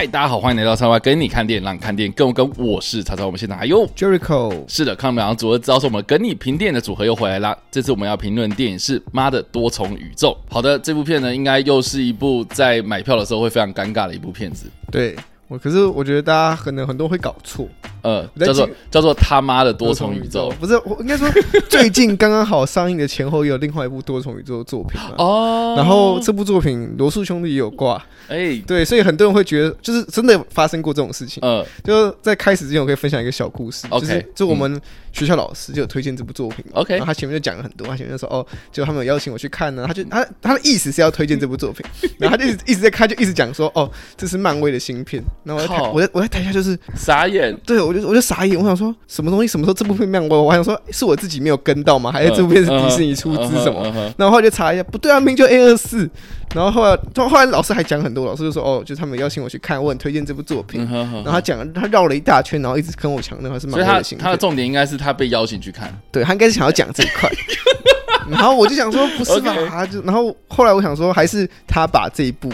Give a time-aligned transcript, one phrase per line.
[0.00, 2.50] 嗨，大家好，欢迎来到叉叉跟你看电影，让你看电影更有梗。
[2.56, 7.54] 我是叉叉，我们现场还有 Jericho，是的，看我们两个组合，知道是我们跟你评电影的组合又回来啦。
[7.70, 10.34] 这次我们要评论电影是《妈的多重宇宙》。
[10.50, 14.70] 好的，这部片呢，应该又是一部在买票的时候会非常尴尬的一部片子。
[14.90, 15.14] 对
[15.50, 17.68] 我，可是我觉得大家可能很多会搞错，
[18.02, 20.48] 呃，叫做叫做他妈的多重宇宙。
[20.60, 21.28] 不是，我应该说
[21.68, 25.16] 最近刚刚好上映的前后也有另外一部多重宇宙的作品嘛。
[25.18, 25.74] 哦。
[25.76, 31.40] 然后这部作品罗素兄弟也有挂，哎，对，所以很多人会觉得，就是真的发生过这种事情。
[31.42, 34.80] 呃，就在开始之前，我可以分享一个小故事 OK，就是就我们
[35.12, 36.80] 学校老师就有推荐这部作品嘛。
[36.80, 41.84] OK 然后他前面就讲了很多，他前面就说哦，就他们有邀请我去看呢，他就他他的意思是要推荐这部作品，
[42.18, 52.12] 然后他就一直一直在看，就一直讲说哦，这是漫威的新片，然后我在台我在我在台下就是傻眼，对我就我就傻眼，我想说什么东西什么时候这部片漫威，我还想说是我自己没有跟到吗？
[52.12, 53.82] 还是这部片是迪士尼出资什么？
[54.16, 56.08] 然后后来就查一下，不对啊，明明就 A 二四。
[56.52, 60.84] 然后后来，后后来老师还讲很多，老师就说哦，就是他们邀请我去看，我很推荐这部作品。
[60.90, 64.36] 然后他讲，他绕了一大圈，然后一直跟我强调还是漫所以他的他的。
[64.36, 65.96] 重点应该是他被邀请去看。
[66.10, 67.30] 对他应该是想要讲这一块。
[68.28, 72.52] 然后我就想说，不是吧就然后后来我想说，还是他把这一部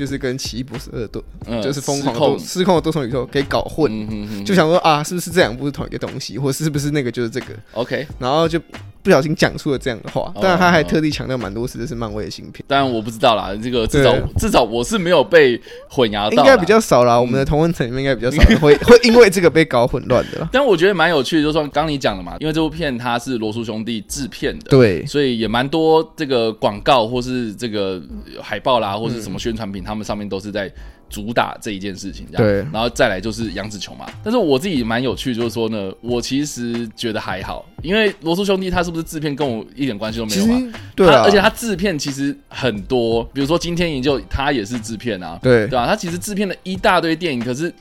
[0.00, 3.92] 就是跟奇异博士二都，嗯，就是疯狂的失控多失控的多重宇宙给搞混。
[3.92, 8.06] 嗯哼哼就想说啊，是不是这两部是同一个东西，或是不是那个就是这个？OK。
[8.18, 8.58] 然后就
[9.02, 10.32] 不小心讲出了这样的话。
[10.34, 17.20] 哦当然，他还特地强调蛮多次这是漫威的新片，当然我不知道啦，这个至少至少我是没有被混淆到，应该比较少啦。
[17.20, 20.48] 我们的同温层里面应该比较少会 会因为这个被搞混乱的啦。
[20.52, 28.00] 但我觉得蛮有趣的，就是说刚你讲的嘛，因为这部片它是罗素兄弟制片的，，对，所以也蛮多这个广告或是这个
[28.40, 30.70] 海报啦，或是什么宣传品，他们上面都是在
[31.10, 32.42] 主打这一件事情，这样。
[32.42, 40.72] 对然后再来就是杨紫琼嘛，但是我自己蛮有趣，就是说呢，我其实觉得还好，因为罗素兄弟他是不是制片跟我一点关系都没有嘛。
[40.94, 47.72] 对啊，他而且他制片其实很多，比如说今天营救他也是制片啊，对对吧、他其实制片了一大堆电影，可是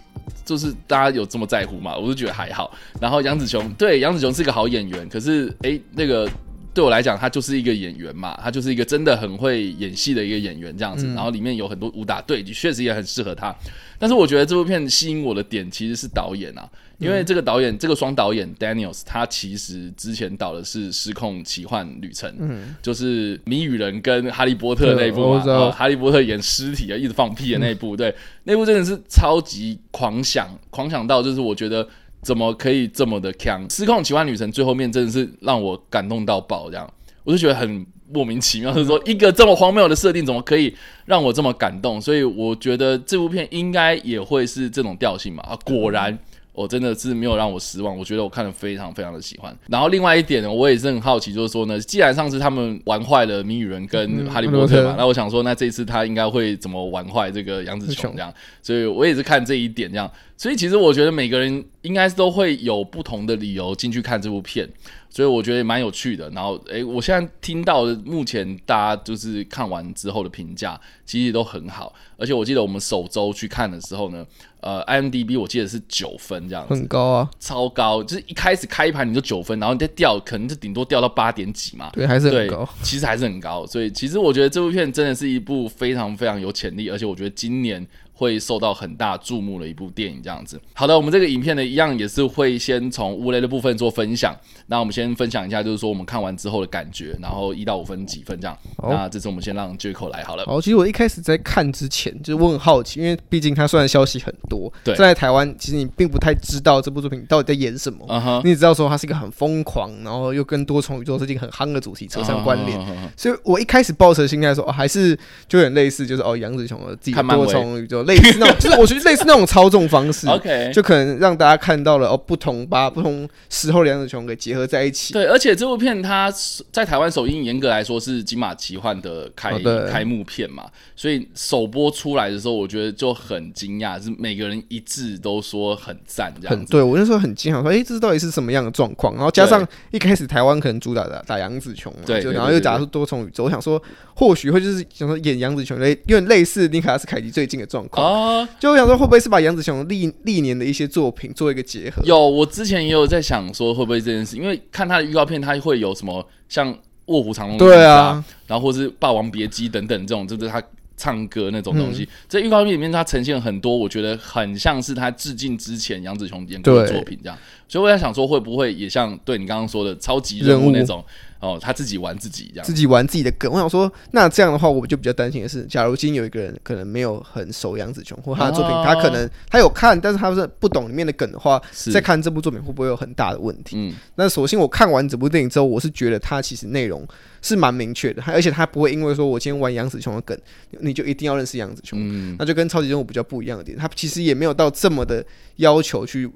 [0.44, 1.96] 就是大家有这么在乎嘛？
[1.96, 2.72] 我就觉得还好。
[3.00, 6.28] 然后杨紫琼，对杨紫琼是个好演员，可是诶，那个
[6.74, 11.08] 对我来讲，他就是一个演员嘛，他就是一个真的很会演戏的一个演员这样子。
[11.08, 13.54] 然后里面有很多武打对，确实也很适合他。
[13.98, 16.70] 但是我觉得这部片吸引我的点其实是导演啊，
[17.00, 28.16] 因为这个导演，这个双导演 Daniels，他其实之前导的是《失控奇幻旅程》，嗯，就是谜语人跟哈利波特那一部嘛，哈利波特演尸体啊，一直放屁的那一部，对，
[28.46, 31.86] 那部真的是超级狂想，狂想到就是我觉得
[32.22, 36.94] 怎么可以这么的强，《失控奇幻旅程》最后面真的是让我感动到爆，这样
[37.24, 40.76] 我就觉得很莫名其妙，就是说一个这么荒谬的设定，怎么可以
[41.06, 42.02] 让我这么感动？
[42.02, 45.44] 所以我觉得这部片应该也会是这种调性嘛。
[45.44, 46.18] 啊，果然。
[46.52, 49.56] 我真的是没有让我失望，我觉得我看了非常非常的喜欢。
[49.70, 58.34] 然后另外一点呢，我也是很好奇，就是说呢，既然上次他们玩坏了谜语人跟哈利波特嘛，嗯那我想说，那这一次他应该会怎么玩坏这个杨紫琼这样？
[58.62, 60.12] 所以我也是看这一点这样。
[60.40, 64.66] 所以其实我觉得每个人应该都会有不同的理由进去看这部片，
[65.10, 66.30] 所以我觉得蛮有趣的。
[66.30, 71.94] 然后，诶，我现在听到的目前大家就是看完之后的评价，其实都很好。
[72.16, 74.26] 而且我记得我们首周去看的时候呢，
[74.62, 81.90] 呃，IMDB 我记得是九分这样子，很高啊，超高，就是一开始开盘你就九分，然后你再掉，可能就顶多掉到八点几嘛。
[81.92, 87.86] 对，还是很高。，其实还是很高，所以其实我觉得这部片真的是一部非常非常有潜力，而且我觉得今年
[88.20, 90.20] 会受到很大注目的一部电影。
[90.22, 94.36] 这样子，好的，我们这个影片呢，一样也是会先从无雷的部分做分享。
[94.68, 98.58] 那我们先分享一下，就是说我们看完之后的感觉，然后一到五分几分这样。
[98.84, 100.44] 那这次我们先让 Jaco 来好了。
[100.46, 108.42] 好，其实我一开始在看之前，就是我很好奇，因为毕竟它虽然消息很多，对在台湾其实你并不太知道这部作品到底在演什么。
[108.44, 112.80] 你只知道说它是一个很疯狂，然后又跟多重宇宙这件很夯的主题扯上关联。
[113.16, 115.18] 所以我一开始抱持的心态说，哦，还是
[115.48, 125.14] 就有点类似，就是哦，杨紫琼的自己多重宇宙，类似 那种，就是我觉得类似那种操纵方式 OK，就可能让大家看到了哦，不同把不同时候的杨紫琼给结合在一起。
[125.14, 129.60] 对，而且这部片它是在台湾首映，严格来说是金马奇幻的开、哦
[129.90, 130.66] 开幕片嘛，
[130.96, 136.60] 所以首播出来的时候，我觉得就很惊讶，是每个人一致都说很赞这样子。
[136.60, 139.14] 很对我那时候很惊讶，说诶，这到底是什么样的状况？
[139.16, 143.82] 然后加上一开始台湾可能主打的打杨紫琼嘛，对然后又打出多重宇宙，我想说
[144.16, 152.02] 或许会就是想说演杨紫琼类因为类似尼卡拉斯凯奇最近的状况，哦，就我想说会不会是把杨子雄历历年的一些作品做一个结合？
[152.06, 156.74] 有，我之前也有在想说会不会这件事，因为看他的预告片，他会有什么像
[157.06, 160.62] 《卧虎藏龙》对啊，然后或是《霸王别姬》等等这种，就是他
[160.96, 162.08] 唱歌那种东嗯西。
[162.28, 167.38] 在预告片里面，他呈现很多，我觉得很像是他致敬之前杨子雄演过的作品这样。
[167.68, 171.04] 所以我在想说，会不会也像对你刚刚说的超级人物那种
[171.40, 172.74] 哦，他自己玩自己这样自。
[172.74, 183.76] 己玩自己的梗，我想说，那这样的话，我就比较担心的是，假如今天有一个人可能没有很熟杨紫琼或他的作品，哦他可能他有看，但是他是不懂里面的梗的话，是再看这部作品会不会有很大的问题？
[183.78, 187.08] 嗯，那首先我看完整部电影之后，我是觉得他其实内容
[187.42, 190.38] 是蛮明确的，而且他不会因为说我今天玩杨紫琼的梗，
[190.82, 195.26] 你就一定要认识杨紫琼，嗯那就跟超级任务比较不一样的点，他其实也没有到这么的
[195.56, 196.30] 要求去。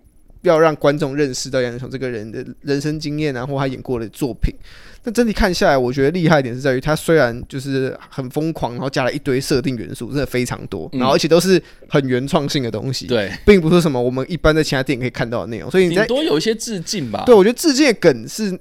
[0.44, 4.54] 要让观众认识到杨紫琼这个人的人生经验啊，或他演过的作品。
[5.06, 15.70] 那整体看下来，我觉得厉害一点是在于，他虽然就是很疯狂，然后加了一堆设定元素，真的非常多，嗯然后而且都是很原创性的东西，对，并不是什么我们一般在其他电影可以看到的内容。
[15.70, 17.24] 所以你多有一些致敬吧。
[17.26, 18.52] 对我觉得致敬的梗是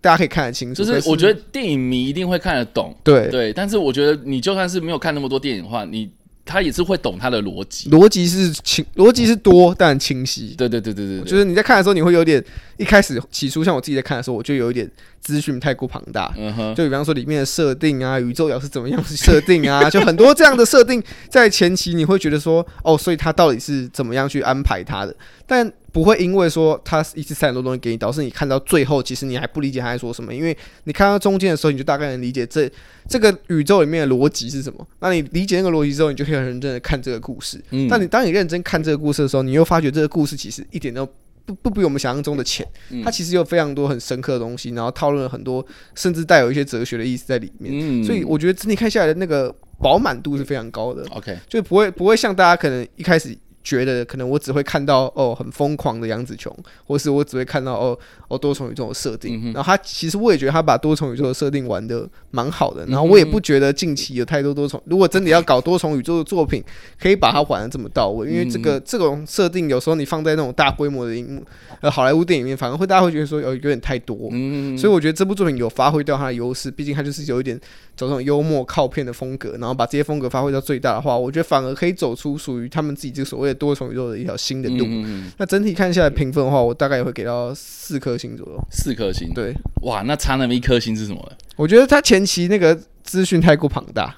[0.00, 3.52] 大家可以看得清楚，就是我觉得电影迷一定会看得懂，对对。
[3.52, 6.10] 但是我觉得你就算是没有看那么多电影的话，你
[6.44, 7.90] 他也是会懂他的逻辑。
[7.90, 10.54] 逻辑是清，逻辑是多但清晰。
[10.56, 12.42] 对对对对对对，就是你在看的时候，你会有点
[12.76, 14.90] 一开始起初像我自己在看的时候，我就有一点
[15.20, 16.32] 资讯太过庞大。
[16.36, 25.14] 嗯哼，就比方说里面的设定啊，宇宙要是怎么样设定啊， 就很多这样的设定，在前期你会觉得说，哦，所以他到底是怎么样去安排他的，
[25.46, 32.70] 但不会因为说他一次塞很多东西给你，导致你看到最后，其实你还不理解他在说什么，因为你看到中间的时候，你就大概能理解这
[33.08, 34.86] 这个宇宙里面的逻辑是什么。
[35.00, 37.60] 那你理解那个逻辑之后，你就可以很认真的看这个故事。
[37.70, 41.04] 嗯但你当你认真看这个故事的时候，你又发觉这个故事其实一点都
[41.44, 45.64] 不不比我们想象中的浅，嗯它其实有非常多很深刻的东西，然后讨论了很多
[45.96, 47.72] 甚至带有一些哲学的意思在里面。
[47.74, 53.36] 嗯所以我觉得整体看下来的那个饱满度是非常高的，OK，就不会不会像大家可能一开始。
[53.62, 56.54] 觉得可能我只会看到哦很疯狂的杨紫琼，
[56.86, 57.98] 或是我只会看到哦
[58.28, 59.40] 哦多重宇宙的设定。
[59.44, 62.86] 嗯然后他其实我也觉得他把多重宇宙的设定玩的蛮好的。
[62.86, 66.62] 然后嗯我也不觉得近期有太多多重，如果真的要搞多重宇宙的作品，
[66.98, 68.30] 可以把它玩的这么到位。
[68.30, 71.44] 因为这嗯个这种设定有时候你放在那种大规模的荧幕
[71.80, 74.28] 呃好莱坞电影里面，反而会大家会觉得说有有点太多。
[74.32, 77.58] 嗯，所以我觉得这部作品有发挥掉它的优势，毕竟它就是有一点
[77.94, 84.84] 走这种幽默靠片的风格，然后把这些风格发挥到最大的话，我觉得反而可以走出属于他们自己这个所谓的多重宇宙的一条新的路。
[84.86, 88.58] 嗯嗯那整体看下来评分的话，我大概也会给到四颗星左右。
[88.70, 89.52] 四颗星，对，
[89.82, 91.36] 哇，那差那么一颗星是什么呢？
[91.56, 94.14] 我觉得他前期那个资讯太过庞大，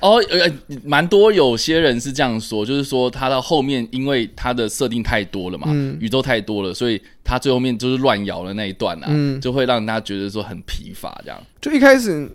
[0.00, 0.50] 哦，呃，
[0.84, 11.42] 蛮多有些人是这样说，就是说他到后面，因为他的设定太多了嘛，嗯宇宙太多了，所以他最后面就是乱摇的那一段啊，嗯就会让大家觉得说很疲乏这样。
[11.60, 12.30] 就一开始。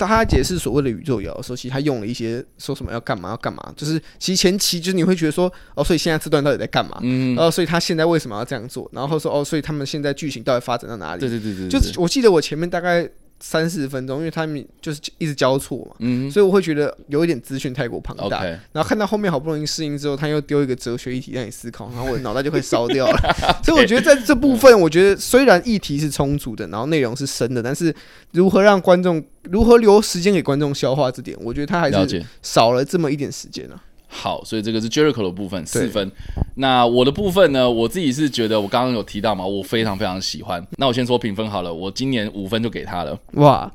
[0.00, 6.98] 当他解释所谓的宇宙摇的时候，其实他用了一些说什么要干嘛要干嘛，就是其实前期就是你会觉得说，哦，所以现在这段到底在干嘛？
[7.02, 8.90] 嗯，然后所以他现在为什么要这样做？
[8.94, 11.20] 然后说哦，所以他们现在剧情到底发展到哪里？
[11.20, 13.06] 对对对对，对就是我记得我前面大概
[13.40, 18.44] 三四十分钟，因为他们就是一直交错嘛，嗯所以我会觉得有一点资讯太过庞大。
[18.72, 23.36] 然后看到后面好不容易适应之后，他又丢一个哲学议题让你思考，然后我的脑袋就会烧掉了。
[23.64, 27.94] 所以我觉得在这部分，我觉得虽然议题是充足的，然后内容是深的，但是
[28.32, 32.24] 如何让观众如何留时间给观众消化这点，我觉得他还是。
[32.42, 33.82] 少了这么一点时间啊。
[34.12, 36.10] 好，所以这个是 Jericho 的部分四分。
[36.56, 37.70] 那我的部分呢？
[37.70, 40.62] 我自己是觉得我刚刚有提到嘛，我非常非常喜欢。
[40.76, 43.16] 那我先说评分好了，我今年五分就给他了。
[43.34, 43.72] 哇，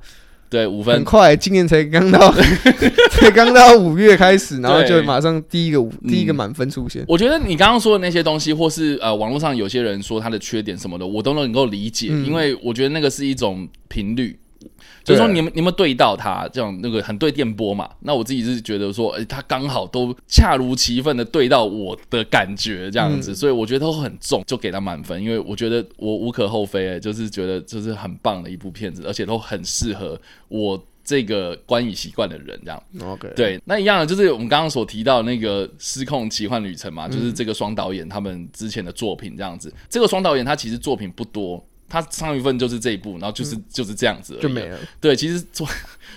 [0.50, 1.04] 对，五很分。
[1.06, 2.32] 快，今年才刚到，
[3.12, 7.04] 才刚到五月开始，然后就马上第一个第一个满分出现。
[7.08, 14.38] 我觉得你刚刚说的那些东西，或是呃网络上有些人说他的缺点什么的，我都能够理解，嗯因为我觉得那个是一种频率。
[15.06, 17.90] 就是说你们你们对到他这样那个很对电波嘛？
[18.02, 32.84] 那我自己是觉得说，诶、他刚好都恰如其分的对到我的感觉这样子，嗯所以我觉得都很重，就给他满分，因为我觉得我无可厚非、诶就是觉得就是很棒的一部片子，而且都很适合我这个观影习惯的人这样。
[33.04, 39.72] OK，，对，那一样的就是我们刚刚所提到那个《失控奇幻旅程》嗯嘛，就是这个双导演他们之前的作品这样子。
[39.88, 44.80] 这个双导演他其实作品不多，他上一份就是这一部，然后就是、就是这样子就没了。
[45.00, 45.68] 对，其实做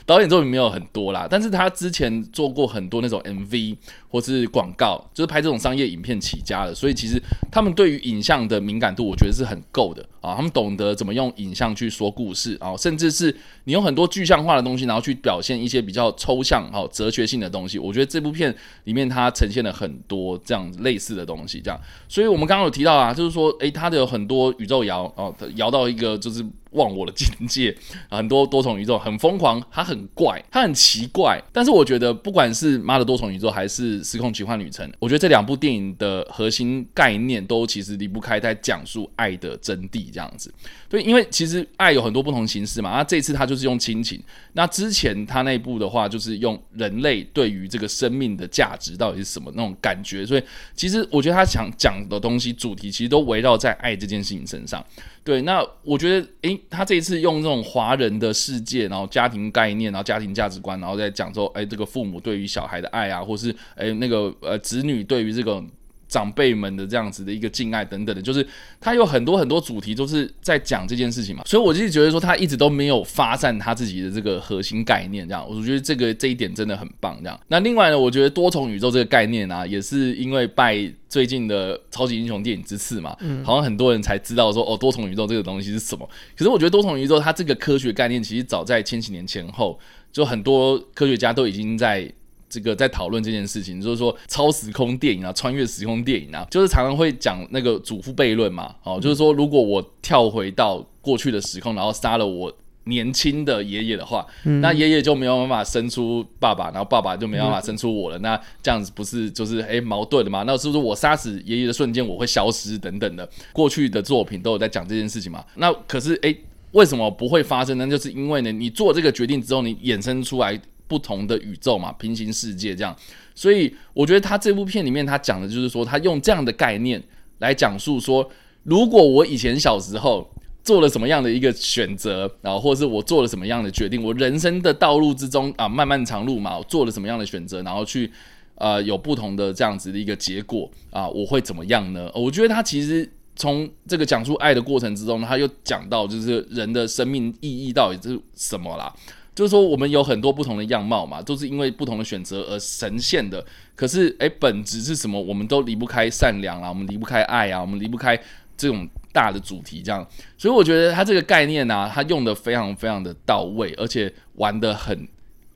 [0.07, 3.77] 导演作品没有很多啦，但是他之前做过很多那种 MV
[4.09, 10.35] 或是广告，就是拍这种商业影片起家的，所以其实他们对于影像的敏感度，我觉得是很够的啊。
[10.35, 17.79] 他们懂得怎么用影像去说故事啊，甚至是你用很多具象化的东西，然后去表现一些比较抽象、好哲学性的东西。
[17.79, 18.55] 我觉得这部片
[18.85, 21.79] 里面它呈现了很多这样类似的东西，这样。
[22.09, 27.77] 所以我们刚刚有提到啊，就是说，诶，它的有很多宇宙摇哦，摇到一个就是忘我的境界，
[28.11, 31.43] 很多多重宇宙很疯狂，它很怪，它很奇怪。
[31.53, 40.53] 但是我觉得，不管是《妈的多重宇宙》还是《时空奇幻旅程》，我觉得这两部电影的核心概念都其实离不开在讲述爱的真谛这样子。
[40.89, 42.91] 对，因为其实爱有很多不同形式嘛。
[42.91, 44.23] 那这次他就是用亲情，
[44.53, 50.25] 那之前他那部的话就是用人类对于这个生命的价值到底是什么那种感觉。
[50.25, 50.43] 所以
[50.75, 54.85] 其实我觉得他想讲的东西主题其实都围绕在爱这件事情身上。
[55.23, 65.65] 对，那我觉得，诶，他这一次用这种华人的世界，然后家庭概念，然后家庭价值观，然后再讲说，诶，这个父母对于小孩的爱啊，或是诶那个呃子女对于这个。
[66.09, 68.47] 长辈们的这样子的一个敬爱等等的，就是
[68.81, 77.19] 他有很多很多主题都是在讲这件事情嘛，所以我就觉得说他一直都没有发散他自己的这个核心概念，这样我觉得这个这一点真的很棒。
[77.23, 86.09] 这样，那另外呢，我觉得多重宇宙这个概念啊，也是因为拜最近的超级英雄电影之赐嘛，好像很多人才知道说哦，多重宇宙这个东西是什么。
[86.37, 89.79] 可是我觉得多重宇宙它这个科学概念，其实早在千禧年前后，
[90.11, 92.11] 就很多科学家都已经在。
[92.49, 98.75] 这个在讨论这件事情，就是说超时空电影啊，穿越时空电影啊，就是常常会讲那个祖父悖论嘛。
[98.83, 102.51] 哦，就是说如果我跳回到过去的时空，然后杀了我
[102.85, 104.27] 年轻的爷爷的话，
[104.63, 108.19] 那爷爷就没有办法生出爸爸，然后爸爸就没办法生出我了。
[108.21, 110.43] 那这样子不是就是诶矛盾的嘛？
[110.45, 113.29] 那是不是我杀死爷爷的瞬间我会消失等等的？
[113.53, 115.45] 过去的作品都有在讲这件事情嘛？
[115.57, 116.35] 那可是诶，
[116.73, 117.87] 为什么不会发生呢？
[117.87, 120.59] 就是因为呢，你做这个决定之后，你衍生出来。
[120.89, 122.97] 不同的宇宙嘛，平行世界这样，
[123.35, 127.01] 所以我觉得他这部片里面他讲的就是说，他用这样的概念
[127.39, 128.29] 来讲述说，
[128.65, 130.29] 如果我以前小时候
[130.65, 138.11] 做了什么样的一个选择，然后或者是我做了什么样的决定，我人生的道路之中啊，漫漫长路嘛，我做了什么样的选择，然后去
[138.57, 142.11] 呃有不同的这样子的一个结果啊，我会怎么样呢？
[142.15, 148.93] 我觉得他其实从这个讲述爱的过程之中，他又讲到就是人的生命意义到底是什么啦。
[149.39, 153.47] 就是说，我们有很多不同的样貌嘛，都是因为不同的选择而呈现的。
[153.77, 155.17] 可是，诶，本质是什么？
[155.23, 158.21] 我们都离不开善良啊，我们离不开爱啊，我们离不开
[158.57, 159.81] 这种大的主题。
[159.81, 160.05] 这样，
[160.37, 165.07] 所以我觉得他这个概念呢，他用的非常非常的到位，而且玩的很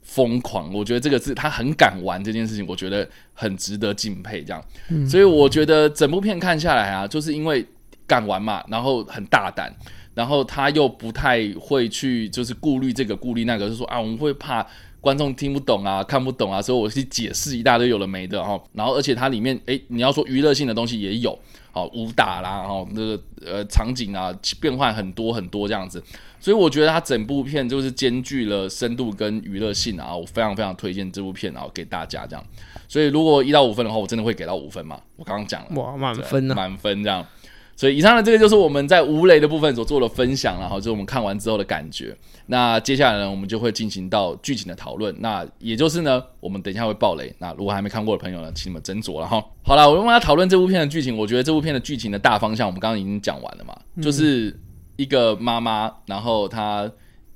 [0.03, 0.73] 疯狂。
[0.73, 4.45] 我觉得这个是他很敢玩这件事情，我觉得很值得敬佩。
[4.45, 4.65] 这样，
[5.09, 7.67] 所以我觉得整部片看下来啊，就是因为
[8.07, 9.75] 敢玩嘛，然后很大胆。
[10.15, 14.67] 然后他又不太会去，就是顾虑这个顾虑那个，就说啊，我们会怕
[15.01, 18.61] 观众听不懂啊，看不懂啊，所以我去解释一大堆有的没的哈。
[18.73, 21.37] 然后而且它里面，诶，你要说娱乐性的东西也有，
[21.73, 26.03] 好武打啦，然后那个呃场景啊变换很多很多这样子，
[26.39, 32.45] 所以我觉得它整部片就是兼具了深度跟娱乐性啊，我非常非常推荐这部片啊给大家这样。
[32.87, 37.27] 所以如果一到五分的话，我真的会给到五分嘛，我刚刚讲了，哇，满分呢，满分这样。
[37.75, 42.17] 所以以上的这个就是我们在无雷的部分所做的分享然后，就是我们看完之后的感觉。
[42.47, 45.15] 那接下来呢，我们就会进行到剧情的讨论。
[45.21, 47.35] 那也就是呢，我们等一下会爆雷。
[47.39, 49.43] 那如果还没看过的朋友呢，请你们斟酌了哈。
[49.65, 51.17] 好了，我们要讨论这部片的剧情。
[51.17, 54.57] 我觉得这部片的剧情的大方向，我们刚刚已经讲完了嘛，就是
[54.97, 56.91] 一个妈妈，然后她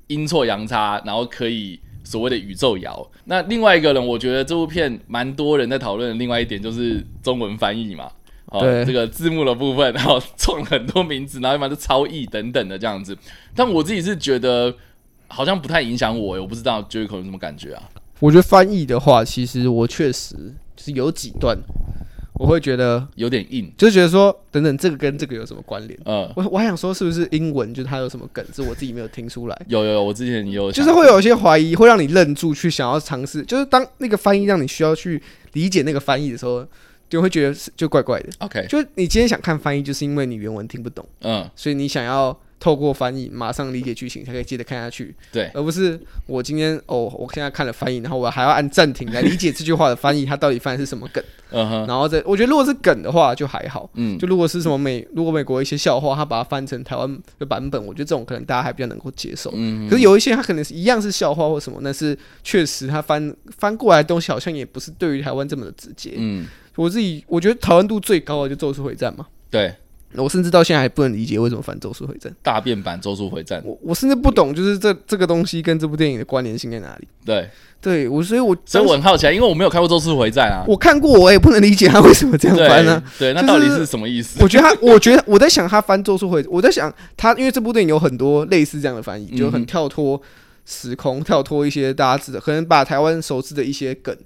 [0.09, 3.09] 阴错阳差，然后可以所谓的宇宙摇。
[3.25, 8.11] 那另外一个人，我觉得这部片蛮多人在讨论的另外一点就是中文翻译嘛。
[8.61, 13.17] 对这个字幕的部分，然后创很多名字，然后一般是超译等等的这样子。
[13.55, 14.73] 但我自己是觉得
[15.27, 17.83] 好像不太影响我，我不知道 j e 有什么感觉啊？
[18.21, 20.37] 我觉得翻译的话，其实我确实
[20.77, 21.59] 就是有几段
[22.35, 25.99] 我会觉得有点硬，就觉得说等等这个跟这个有什么关联？
[26.05, 29.63] 嗯，我我还想说是不是英文，就是它有什么梗，是我自己没有听出来。
[29.67, 33.43] 有有有，我之前有，就是会有一些怀疑，会让你愣住，去想要尝试。
[33.43, 35.21] 就是当那个翻译让你需要去
[35.55, 36.65] 理解那个翻译的时候。
[37.09, 38.29] 就会觉得是就怪怪的。
[38.39, 45.15] OK，就你今天想看翻译，就是因为你原文听不懂，嗯，所以你想要透过翻译马上理解剧情，才可以接着看下去。
[45.31, 51.23] 对，而不是我今天哦，我现在看了翻译，然后我还要按暂停来理解这句话的翻译，它到底翻的是什么梗。
[51.51, 59.53] 嗯哼，然后再，我觉得如果是梗的话就还好，嗯，就如果是什么美，如果美国一些笑话，他把它翻成台湾的版本，我觉得这种可能大家还比较能够接受。
[59.55, 66.15] 嗯，可是有一些他可能是一样是笑话或什么，但是确实他翻翻过来的东西好像也不是对于台湾这么的直接。
[66.17, 66.47] 嗯。
[66.77, 69.75] 我自己我觉得讨论度最高的就《咒术回战》嘛，对
[70.15, 72.33] 我甚至到现在还不能理解为什么翻《咒术回战》。
[72.43, 77.09] 大变版《咒术回战》，我我甚至不懂，就是这这个东西跟这部电影的关联性在哪里？
[77.25, 77.51] 对，
[77.83, 80.65] 对我，所以我所以我很好奇啊，因为我没有看过《咒术回战》啊。
[80.67, 84.43] 我看过，我也不能理解他为什么这样翻呢、对，那到底是什么意思？
[84.43, 90.19] 我觉得他，我觉得我在想他翻《咒术回》，我在想他，因为这部电影有很多类似这样的翻译，就很跳脱
[90.65, 94.17] 时空，跳脱一些大家知道，可能把台湾熟知的一些梗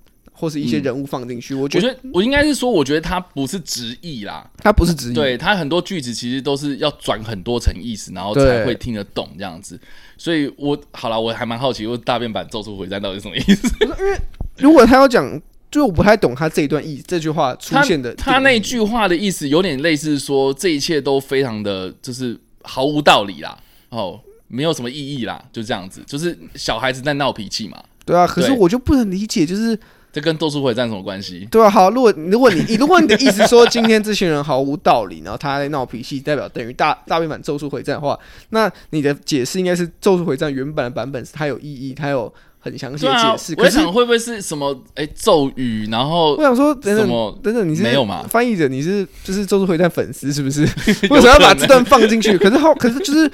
[0.40, 1.54] 或是一些嗯人物放进去。
[1.54, 9.78] 我我觉得我应该是说，我觉得他不是直译啦，他不是直译，对，它很多句子其实都是要转很多层意思，然后才会听得懂这样子。
[10.16, 13.68] 所以我好了，我还蛮好奇，我大便版《咒术回战》到底是什么意思？
[13.82, 14.20] 因为
[14.56, 23.56] 如果他要讲，就我不太懂他这一段意这句话出现的他那句话的意思有点类似说，这一切都非常的就是毫无道理啦，
[23.90, 27.80] 哦，没有什么意义啦，就这样子，就是小孩子在闹脾气嘛。
[28.04, 29.78] 对啊，可是我就不能理解，就是
[30.12, 31.46] 这跟斗术回战什么关系？
[31.50, 38.18] 对啊，好，如果如果你如果你的意思说今天这些人毫无道理，然后他在闹脾气，代表等于大大变版《咒术回战》的话，
[38.50, 47.08] 那你的解释应该是《咒术回战》原版的版本是它有意义，它有很详细的解释。，我在可是想会不会是什么哎咒语，然后我想说，等等
[47.42, 50.62] 等等，你是没有嘛翻译者，你是就是《咒术回战》粉丝是不是？
[51.08, 52.36] 为什么要把这段放进去？
[52.36, 53.30] 可是后，可是就是。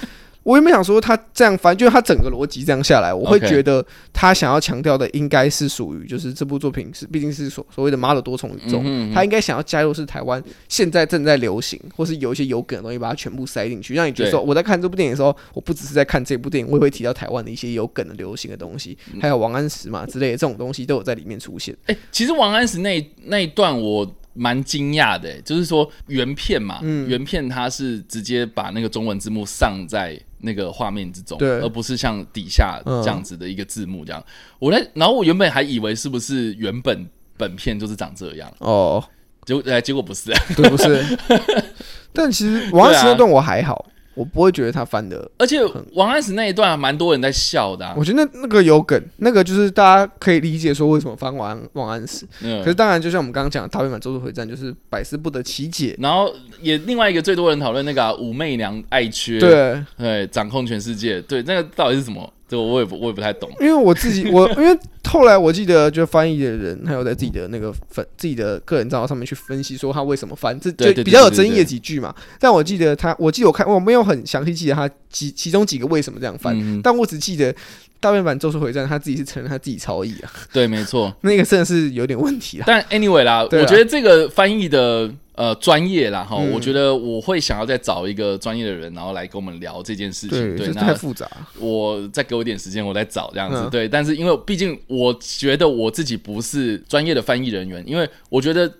[0.47, 8.81] 我原本想说他这样反正，就是他整个逻辑这样下来，我会觉得他想要强调的应该是属于，就是这部作品是毕竟是所所谓的妈的多重宇宙，
[9.13, 19.21] 他应该想要加入是台湾现在正在流行，或是有一些有梗的东西，把它全部塞进去，让你觉得说我在看这部电影的时候，我不只是在看这部电影，我也会提到台湾的一些有梗的流行的东西，嗯。
[19.21, 21.77] 还有王安石嘛之类的这种东西都有在里面出现。
[21.87, 27.09] 哎、其实王安石那那一段我蛮惊讶的、就是说原片嘛，嗯。
[27.09, 31.61] 原片它是直接把那个中文字幕上在那个画面之中，对。
[31.61, 34.25] 而不是像底下嗯这样子的一个字幕这样。
[34.59, 39.03] 我在，然后我原本还以为是不是原本本片就是长这样，哦，
[39.45, 41.19] 结果哎结果不是，对，不是。
[42.13, 45.31] 但其实王安石那段我还好，我不会觉得他翻的。
[45.39, 45.61] 而且
[45.93, 52.27] 王安石那一段还蛮多人在笑的、啊我，觉得那那个有梗，那个就是大家可以理解说为什么翻王安王安石。
[52.43, 55.95] 嗯可是当然，就像我们刚刚讲的，大变版《咒术回战》就是百思不得其解。
[56.01, 62.33] 然后也另外一个最多人讨论那个啊、武媚娘爱缺，对，对，掌控全世界，对，那个到底是什么？
[62.49, 63.51] 这个我也不我也不太懂。
[63.61, 72.15] 因为我自己，我因为后来我记得，就翻译的人，还有在自己的那个分自己的个人账号上面去分析，说他为什么翻，这就比较有争议的几句嘛。
[72.39, 77.55] 但我记得他，我记得我看我没有很详细记得他几其中几个为什么这样翻，嗯，但我只记得
[78.01, 81.15] 大面版《咒术回战》他自己是承认他自己超译啊，对，没错。
[81.23, 82.65] 那个真的是有点问题啊。
[82.67, 90.31] 但 anyway 啦，啊我觉得这个翻译的呃专业啦哈，嗯我觉得我会想要再找一个专业的人，然后来跟我们聊这件事情。
[90.31, 91.31] 对，对，就是太复杂。
[91.61, 93.57] 我再给我一点时间，我再找这样子。
[93.59, 98.73] 嗯对，但是因为毕竟我觉得我自己不是专业的翻译人员，因为我觉得。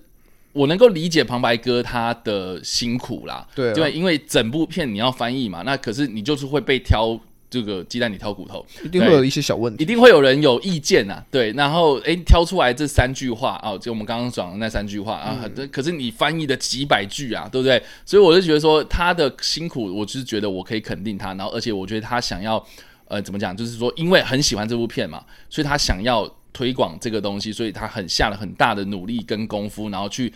[0.53, 9.81] 我能够理解旁白哥他的辛苦啦，对啊对，因为整部片你要翻译嘛，那可是你就是会被挑这个鸡蛋里挑骨头，一定会有一些小问题。
[9.81, 17.81] 一定会有人有意见呐、对，然后诶挑出来这三句话啊，就我们刚刚讲的那三句话啊，这、可是你翻译的几百句啊，对不对？
[18.05, 22.61] 所以我就觉得说他的辛苦，我就是觉得我可以肯定他，然后而且我觉得他想要
[23.07, 30.33] 呃怎么讲，就是说因为很喜欢这部片嘛，所以他想要推广这个东西，所以他很下了很大的努力跟功夫，然后去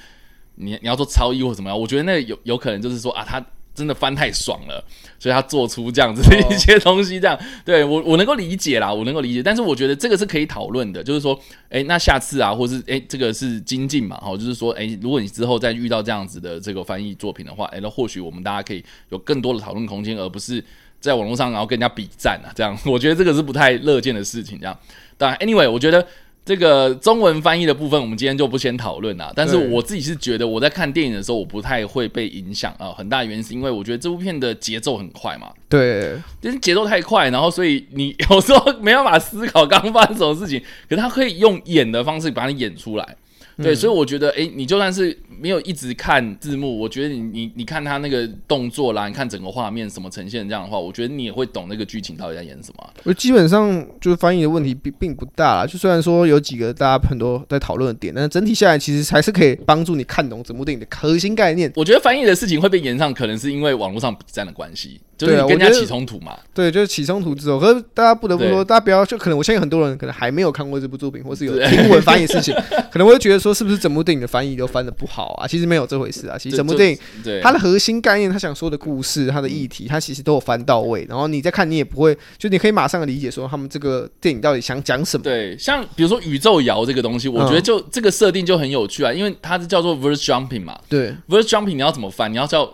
[0.55, 3.45] 你你要说超译或怎么样，我觉得那有有可能就是说啊他。
[3.73, 4.83] 真的翻太爽了，
[5.17, 20.63] 所以他做出这样子的一些东西，这样、 对我我能够理解啦，我能够理解，但是我觉得这个是可以讨论的，就是说，诶，那下次啊，或是诶，这个是精进嘛，哈，就是说，诶，如果你之后再遇到这样子的这个翻译作品的话，诶，那或许我们大家可以有更多的讨论空间，而不是
[20.99, 24.77] 在网络上然后跟人家比战啊，这样， 我觉得这个是不太乐见的事情，这样。
[25.17, 26.05] 当然，anyway，我觉得。
[26.43, 29.31] 这个中文翻译的部分，我们今天就不先讨论啦。
[29.35, 32.91] 但是我自己是觉得，我在看电影的时候，我不太会被影响啊。
[32.97, 43.15] 很大原因是因为我觉得这部片的节奏很快嘛，对，就是节奏太快，然后所以你有时候没办法思考刚刚发生什么事情，可是他可以用演的方式把你演出来。
[43.61, 55.65] 对，所以我觉得，哎，你就算是没有一直看字幕，我觉得你你你看他那个动作啦，你看整个画面什么呈现这样的话，我觉得你也会懂那个剧情到底在演什么啊、我基本上就是翻译的问题并并不大啦。
[55.65, 61.71] 就虽然说有几个大家很多在讨论的点，但是整体下来其实还是可以帮助你看懂整部电影的核心概念。
[61.75, 66.37] 我觉得翻译的事情会被延上，可能是因为网络上比战的关系，就是跟人家起冲突嘛。
[66.53, 72.53] 对，就是起冲突之后，可是大家不得不说，大家不要就可能我相信很多人可能还没有看过这部作品，或是有对听闻翻译事情，
[72.91, 75.47] 可能会觉得说是不是整部电影的翻译都翻的不好啊？
[75.47, 81.05] 其实没有这回事啊，其实整部电影对，它的核心概念，他想说的故事，它的议题，它其实都有翻到位。
[81.09, 85.23] 然后你再看，你也不会，就你可以马上理解说他们这个电影到底想讲什么。
[85.23, 92.31] 对，像比如说宇宙摇这个东西，我觉得嗯就、这个设定就很有趣啊，因为它是叫做 verse jumping 嘛对，，verse jumping 你要怎么翻？
[92.31, 92.71] 你要叫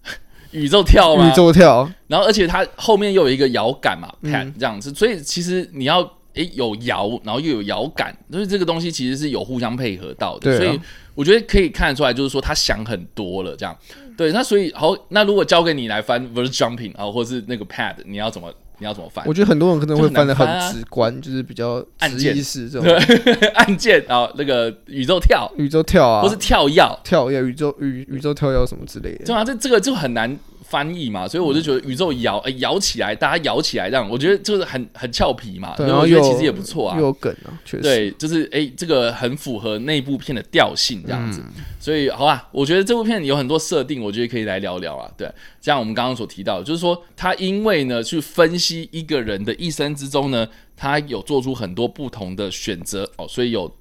[0.52, 6.02] 宇宙跳吗宇，宙跳，然后而且它后面又有一个摇杆嘛嗯，pad 这样子，所以其实你要
[6.38, 10.58] 诶有摇，然后又有摇感，所以这个东西其实是有互相配合到的，对啊。
[10.58, 10.80] 所以
[11.14, 13.76] 我觉得可以看得出来，就是说他想很多了这样。
[14.16, 19.24] 对，那所以好，那如果交给你来翻 verse jumping 啊，或是那个 pad，你要怎么你要怎么翻？
[19.26, 19.32] 我？
[19.32, 22.88] 觉得很多人可能会翻的很直观，就是比较按键意式这种。
[22.88, 25.48] 对， 按键啊，那个宇宙跳。
[25.56, 29.24] 宇宙跳啊，或是跳跃，跳跃宇宙宇宇宙跳跃什么之类的。
[29.24, 30.36] 对啊，这这个就很难
[30.68, 37.06] 翻译嘛，所以我就觉得宇宙摇哎摇起来，大家摇起来这样，我觉得就是很很俏皮嘛，然后觉得其实也不错啊又。
[37.06, 37.82] 有梗啊，确实。
[37.82, 45.10] 对，就是哎、这个很符合那部片的调性这样子，嗯所以好吧，我觉得这部片有很多设定，我觉得可以来聊聊啊。
[45.16, 53.72] 对，像我们刚刚所提到的，就是说他因为呢去分析一个人的一生之中呢，他有做出很多不同的选择哦，所以有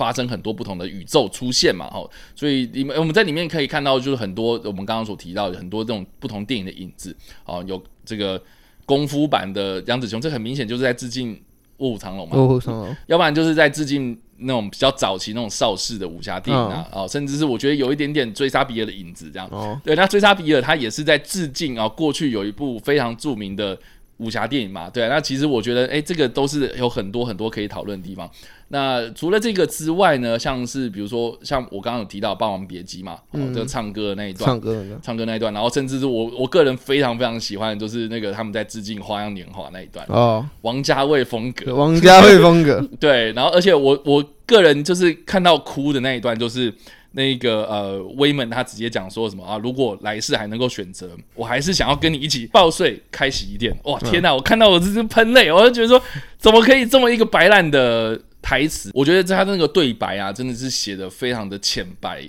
[0.00, 8.42] 发生很多不同的宇宙出现嘛，哦，所以你们我们在里面可以看到，就是很多我们刚刚所提到的很多这种不同电影的影子哦，有这个
[8.86, 11.36] 功夫版的杨紫琼，这很明显就是在致敬
[11.76, 12.96] 《卧虎藏龙》嘛，卧虎藏龙。
[13.08, 19.46] 要不然就是在致敬那种比较早期那种邵氏的武侠电影啊，哦，甚至是我觉得有一点点追杀比尔的影子这样。
[19.52, 23.78] 哦，对，那追杀比尔他也是在致敬啊、过去有一部非常著名的
[24.20, 25.08] 武侠电影嘛，对、啊。
[25.08, 28.30] 那其实我觉得，哎，这个都是有很多很多可以讨论的地方。
[28.72, 46.72] 那除了这个之外呢，像是比如说像我刚刚有提到《霸王别姬》嘛，哦，这个唱歌的那一段，唱歌的唱歌那一段，然后甚至是我我个人非常非常喜欢的，就是那个他们在致敬《花样年华》那一段，哦，王家卫风格，王家卫风格， 对，然后而且我我个人就是看到哭的那一段，就是
[47.12, 53.76] 那个呃威门他直接讲说什么啊，如果来世还能够选择，我还是想要跟你一起报税开洗衣店。
[53.84, 54.34] 哇，天哪！
[54.34, 56.00] 我看到我这是喷泪，我就觉得说
[56.38, 58.90] 怎么可以这么一个白烂的台词？
[58.94, 62.22] 我觉得他那个对白啊，真的是写的非常的浅白、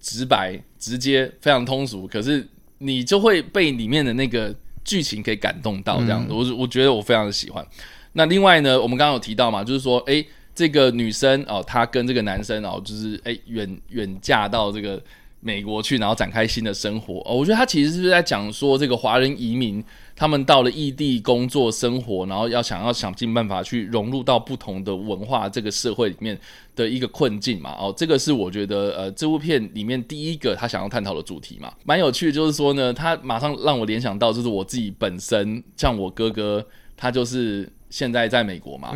[0.00, 2.46] 直白、直接，非常通俗，可是
[2.78, 7.66] 你就会被里面的那个剧情给感动到，这样子，我我觉得我非常的喜欢。
[8.12, 10.26] 那另外呢，我们刚刚有提到嘛，就是说，诶，
[10.58, 15.00] 这个女生哦，她跟这个男生哦，就是诶远远嫁到这个
[15.38, 17.22] 美国去，然后展开新的生活。
[17.24, 19.84] 哦，我觉得他其实是在讲说，这个华人移民
[20.16, 26.36] 他们到了异地工作生活，然后要想要想尽办法去融入到不同的文化这个社会里面
[26.74, 27.70] 的一个困境嘛。
[27.78, 32.32] 哦，这个是我觉得呃这部片里面第一个他想要探讨的主题嘛，蛮有趣的。
[32.32, 36.66] 就是说呢，他马上让我联想到，就是我自己本身，像我哥哥，
[36.96, 38.90] 他就是现在在美国嘛，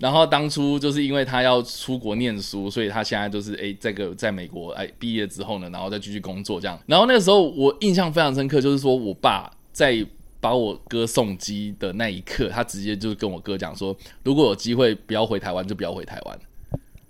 [0.00, 6.80] 然后当初就是因为他要出国念书，所以他现在就是诶，这个在美国哎毕业之后呢，然后再继续工作这样。
[6.86, 10.04] 然后那个时候我印象非常深刻，就是说我爸在
[10.40, 16.38] 把我哥送机的那一刻，他直接就是跟我哥讲说，如果有机会不要回台湾就不要回台湾。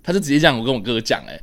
[0.03, 1.38] 他就直接这样我跟我哥讲哎、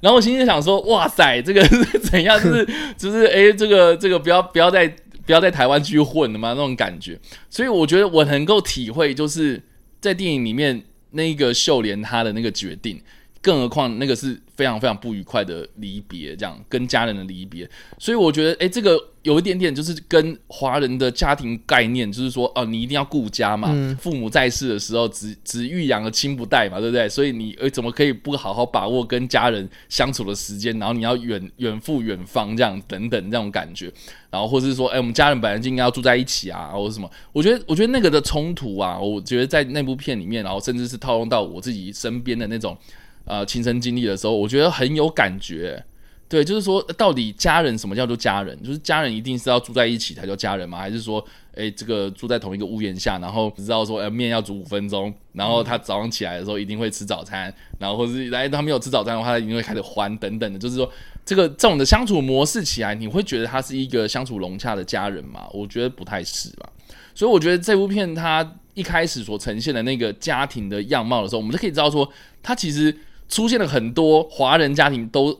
[0.00, 2.36] 然后我心里想说，哇塞，这个是怎样？
[2.42, 2.68] 就是
[2.98, 4.86] 就是诶，这个这个不要不要再
[5.24, 6.48] 不要在台湾继续混了吗？
[6.50, 7.18] 那种感觉。
[7.48, 9.62] 所以我觉得我能够体会，就是
[10.04, 13.00] 在电影里面那个秀莲她的那个决定，
[13.44, 17.68] 更何况那个是非常非常不愉快的离别，这样跟家人的离别。
[17.98, 23.68] 所以我觉得，诶，这个有一点点就是跟华人的家庭概念，就是说，哦，你一定要顾家嘛，
[24.00, 27.06] 父母在世的时候，子子欲养而亲不待嘛，对不对？
[27.06, 33.92] 所以你呃怎么可以不好好把握跟家人相处的时间，然后你要远远赴远方这样等等这种感觉，
[34.30, 37.10] 然后或是说，哎，我们家人本来就应该要住在一起啊，或者什么？
[37.32, 42.76] 我觉得，我觉得那个的冲突啊，我觉得在那部片里面，然后甚至是套用到我自己身边的那种
[43.24, 45.84] 呃亲身经历的时候，我觉得很有感觉。
[46.26, 48.60] 对，就是说，到底家人什么叫做家人？
[48.62, 50.78] 就是家人一定是要住在一起才叫家人吗？
[50.78, 60.58] 还是说，诶，这个住在同一个屋檐下，然后知道说，呃，面要煮五分钟，然后他早上起来的时候一定会吃早餐，然后或是来他没有吃早餐的话，他一定会开始欢等等的。
[60.58, 60.90] 就是说，
[61.26, 65.46] 这个这种的相处模式起来，你会觉得他是一个相处融洽的家人吗？
[65.52, 66.68] 我觉得不太是吧。
[67.14, 72.10] 所以我觉得这部片它一开始所呈现的那个家庭的样貌的时候，我们就可以知道说，
[72.42, 72.96] 他其实
[73.28, 75.38] 出现了很多华人家庭都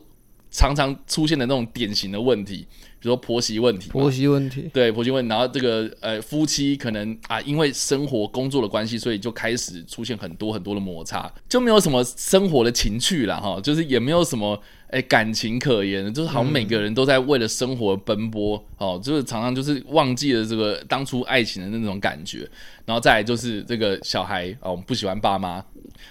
[0.51, 2.65] 常常出现的那种典型的问题，
[2.99, 14.57] 比如说婆媳问题，婆媳问题，对婆媳问题，然后这个呃夫妻可能啊因为生活工作的关系，所以就开始出现很多很多的摩擦，就没有什么生活的情趣了哈，就是也没有什么
[14.95, 22.49] 哎感情可言，就是好像每个人都在为了生活奔波哦，就是常常就是忘记了这个当初爱情的那种感觉，
[22.85, 25.61] 然后再来就是这个小孩哦不喜欢爸妈，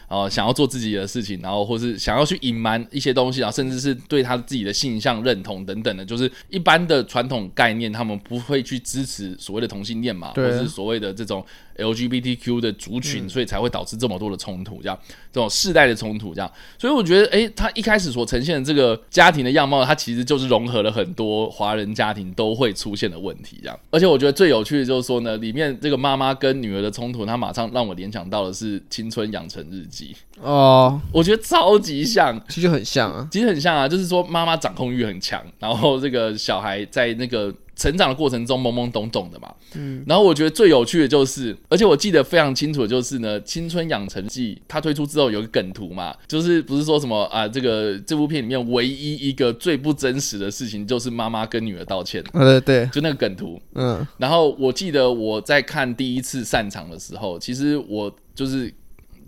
[0.07, 11.43] 哦，想要做自己的事情，然后或是想要去隐瞒一些东西，然后甚至是对他自己的性向认同等等的，就是一般的传统概念，他们不会去支持所谓的同性恋嘛，或是所谓的这种
[11.79, 14.99] LGBTQ 的族群，所以才会导致这么多的冲突，这样
[15.33, 16.53] 这种世代的冲突，这样。
[16.79, 23.79] 所以我觉得，诶，他一开始所呈现的这这个家庭的样貌，它其实就是融合了很多华人家庭都会出现的问题，这样。
[23.91, 32.41] 而且我觉得最有趣的就是说呢，里面这个妈妈跟女儿的冲突，它马上让我联想到的是《青春养成日记》，哦，我觉得超级像。
[32.49, 33.29] 其实很像啊。
[33.31, 39.53] 其实很像啊，就是说妈妈掌控欲很强，然后这个小孩在那个成长的过程中懵懵懂懂的嘛。
[39.75, 53.61] 嗯，然后我觉得最有趣的就是，而且我记得非常清楚的就是呢，《青春养成记》它推出之后有一个梗图嘛，就是不是说什么啊，这个这部片里面唯一一个最不真实的事情就是妈妈跟女儿道歉，呃，对，就那个梗图。
[53.75, 58.73] 嗯，然后我记得我在看第一次散场的时候，其实我就是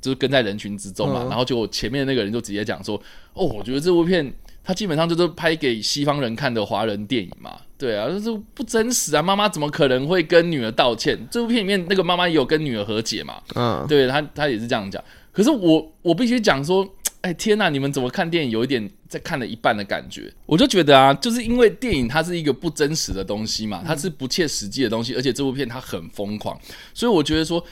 [0.00, 1.28] 就是跟在人群之中嘛，嗯。
[1.28, 2.96] 然后就我前面那个人就直接讲说，
[3.34, 4.32] 哦，我觉得这部片
[4.62, 11.18] 它基本上就是拍给西方人看的华人电影嘛，对啊，就是不真实啊，妈妈怎么可能会跟女儿道歉？
[11.30, 16.86] 这部片里面那个妈妈也有跟女儿和解嘛，嗯，对她她也是这样讲，可是我我必须讲说。
[17.22, 17.68] 哎天呐！
[17.68, 20.32] 你们怎么看电影有一点在看了一半的感觉？
[20.44, 26.56] 我就觉得啊，就是因为电影它是一个不真实的东西嘛，它是不切实际的东西，而且这部片它很疯狂，
[26.94, 27.64] 所以我觉得说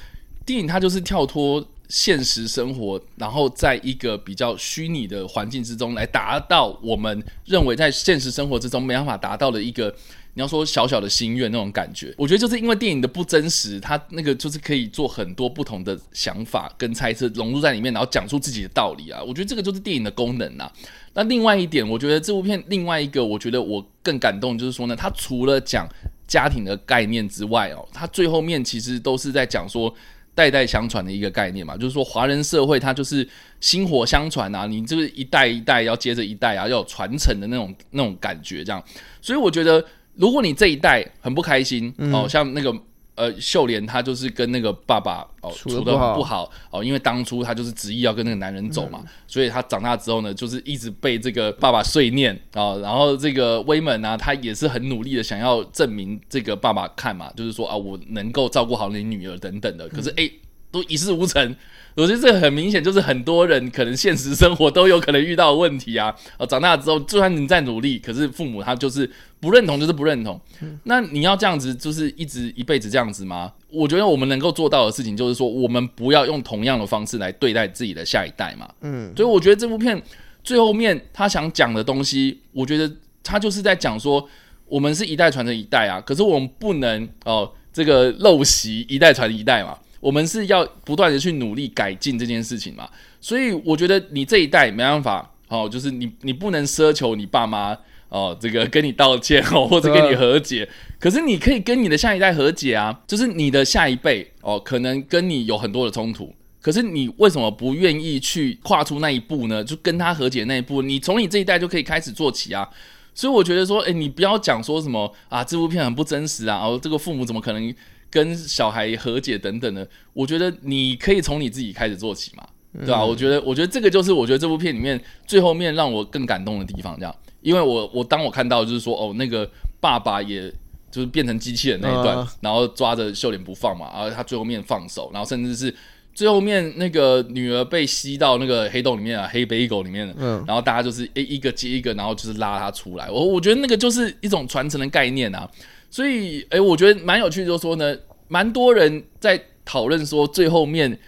[0.45, 1.64] 电影它就是跳脱
[1.95, 9.95] 现实生活，然后在一个比较虚拟的环境之中来达到我们认为在现实生活之中没办法达到的一个。
[10.37, 19.23] 你要说小小的心愿那种感觉，我觉得就是因为电影的不真实，它那个就是可以做很多不同的想法跟猜测融入在里面，然后讲出自己的道理啊。
[19.23, 20.69] 我觉得这个就是电影的功能啊。
[21.13, 25.89] 那另外一点，我觉得这部片另外一个我觉得我更感动，就是说呢，它除了讲
[26.27, 29.95] 家庭的概念之外哦，它最后面其实都是在讲说。
[30.35, 33.27] 代代相传的一个概念嘛，就是说华人社会它就是
[33.61, 38.83] 薪火相传啊，你这个一代一代要接着一代啊，要有传承的那种那种感觉，这样。
[39.20, 42.75] 所以我觉得，如果你这一代很不开心、哦，像那个
[43.14, 46.50] 呃秀莲，她就是跟那个爸爸哦处的不好。
[46.70, 60.33] 哦，因为当初她就是执意要跟那个男人走嘛，所以她长大之后呢，就是一直被这个爸爸碎念啊、然后这个威猛呢、他也是很努力的想要证明这个爸爸看嘛，就是说啊，我能够照顾好你女儿等等的，可是诶，
[60.75, 61.57] 都一事无成。
[61.97, 66.13] 我觉得这很明显，就是很多人可能现实生活都有可能遇到的问题啊。
[66.37, 69.09] 哦，长大之后，就算你再努力，可是父母他就是
[69.39, 70.41] 不认同，就是不认同。
[70.83, 73.53] 那你要这样子，就是一直一辈子这样子吗？
[73.71, 78.69] 我觉得我们能够做到的事情，就是说，我们不要用同样的方式来对待自己的下一代嘛。
[78.81, 80.03] 嗯，所以我觉得这部片
[80.43, 84.29] 最后面他想讲的东西，我觉得他就是在讲说，
[84.67, 89.79] 我们是一代传承一代啊，可是我们不能哦，这个陋习一代传一代嘛。
[90.05, 92.87] 我们是要不断的去努力改进这件事情嘛，
[93.23, 97.75] 所以我觉得你这一代没办法哦，就是你你不能奢求你爸妈
[98.11, 100.69] 哦，这个跟你道歉哦， 或者跟你和解，
[101.01, 109.64] 可是你可以跟你的下一代和解啊，就是你的下一辈哦，可能跟你有很多的冲突，可是你为什么不愿意去跨出那一步呢？
[109.64, 112.69] 就跟他和解那一步，你从你这一代就可以开始做起啊。
[113.17, 117.75] 所以我觉得说，诶，你不要讲说什么啊，这部片很不真实啊，哦，这个父母怎么可能
[118.14, 119.87] 跟小孩和解等等的？
[120.12, 122.46] 我觉得你可以从你自己开始做起嘛，
[122.79, 129.50] 对吧、我觉得，我觉得这个就是我觉得这部片里面最后面让我更感动的地方，这样，因为我我当我看到就是说，哦，那个
[129.81, 130.53] 爸爸也。
[130.94, 135.74] 就是变成机器人那一段，啊然后抓着秀莲不放嘛，然后他最后面放手，然后甚至是
[136.14, 143.11] 最后面那个女儿被吸到那个黑洞里面啊，黑背狗里面了，嗯然后大家就是诶一个接一个，然后就是拉他出来。
[143.11, 145.50] 我我觉得那个就是一种传承的概念啊，
[145.95, 150.99] 所以诶，我觉得蛮有趣，就是说呢，蛮多人在讨论说最后面。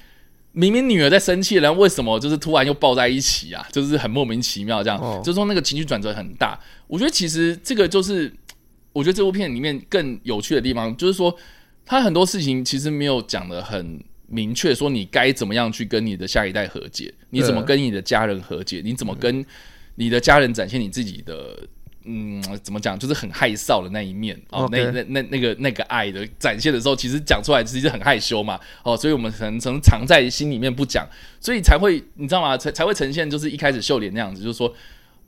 [0.53, 3.66] 明明女儿在生气，然后为什么就是突然又抱在一起啊？
[3.72, 6.59] 就是很莫名其妙这样，哦就是说那个情绪转折很大。
[6.87, 8.33] 我觉得其实这个就是，
[8.92, 11.37] 我觉得这部片里面更有趣的地方，就是说
[11.85, 19.44] 他很多事情其实没有讲的很明确，说你该怎么样去跟你的下一代和解，你怎么跟你的家人和解，你怎么跟
[19.96, 21.68] 你的家人展现你自己的。
[22.06, 22.98] 嗯，怎么讲？
[22.98, 31.06] 就是很害臊的那一面哦那那那那个那个爱的展现的时候，其实讲出来其实很害羞嘛，哦，所以我们可能可能藏在心里面不讲，
[31.40, 32.56] 所以才会你知道吗？
[32.56, 34.72] 才才会呈现就是一开始秀莲那样子，就是说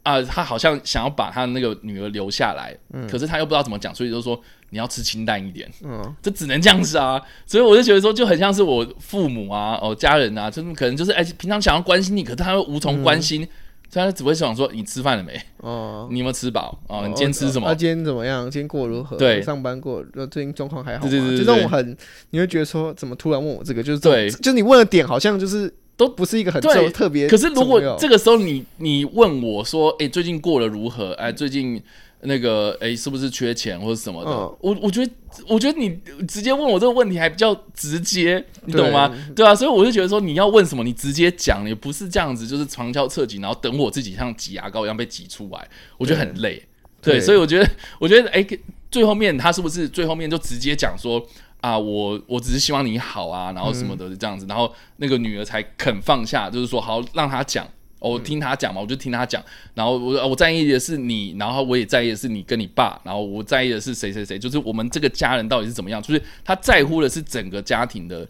[0.04, 2.74] 啊、他好像想要把他那个女儿留下来，
[3.10, 7.20] 可是他又不知道怎么讲，所以就说你要吃清淡一点，嗯，这只能这样子啊。
[7.44, 13.46] 所以我就觉得说，就很像是我父母啊，哦，家人啊，就是可能就是哎，平常想要关心你，可是他又无从关心，
[13.90, 15.40] 他只会想说你吃饭了没？
[15.58, 16.78] 哦，你有没有吃饱？
[16.88, 17.74] 哦，你今天吃什么啊？？
[17.74, 18.42] 今天怎么样？
[18.50, 19.16] 今天过得如何？
[19.16, 21.10] 对上班过得，最近状况还好吗？
[21.10, 21.96] 对对对对就让我很，
[22.30, 23.82] 你会觉得说，怎么突然问我这个？
[23.82, 26.60] 就是对就你问的点好像就是都不是一个很
[26.92, 31.12] 特别可是如果这个时候你你问我说，哎、最近过得如何？
[31.14, 31.82] 哎、最近
[32.22, 34.30] 那个哎、是不是缺钱或者什么的？
[34.30, 35.12] 嗯我我觉得，
[35.46, 39.14] 我觉得你直接问我这个问题还比较直接，你懂吗？
[39.36, 46.60] 对啊，所以我就觉得说你要问什么，你直接讲，也不是这样子，就是旁敲侧击，然后等我自己像挤牙膏一样被挤出来，我觉得很累。
[47.00, 48.44] 对，对所以我觉得，我觉得，哎、
[48.90, 51.24] 最后面他是不是最后面就直接讲说
[51.60, 57.64] 啊，我我只是希望你好啊，然后什么的这样子，然后那个女儿才肯放下，就是说好让他讲。
[58.00, 59.42] 哦我听他讲嘛，我就听他讲，
[59.74, 68.24] 然后我我在意的是你，然后我也在意的是你跟你爸，然后我在意的是谁谁谁，就是我们这个家人到底是怎么样，就是他在乎的是整个家庭的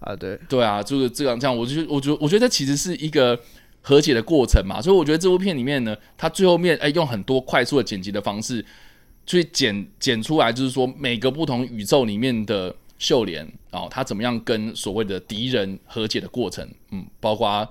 [0.00, 3.38] 啊，对，对啊，就是这样这样，我就我觉得我觉得这其实是一个
[3.82, 8.64] 和解的过程嘛，所以我觉得这部片里面呢，他最后面哎用很多快速的剪辑的方式
[9.26, 17.68] 去剪剪出来，就是说每个不同宇宙里面的秀莲哦，他怎么样跟所谓的敌人和解的过程，嗯，包括。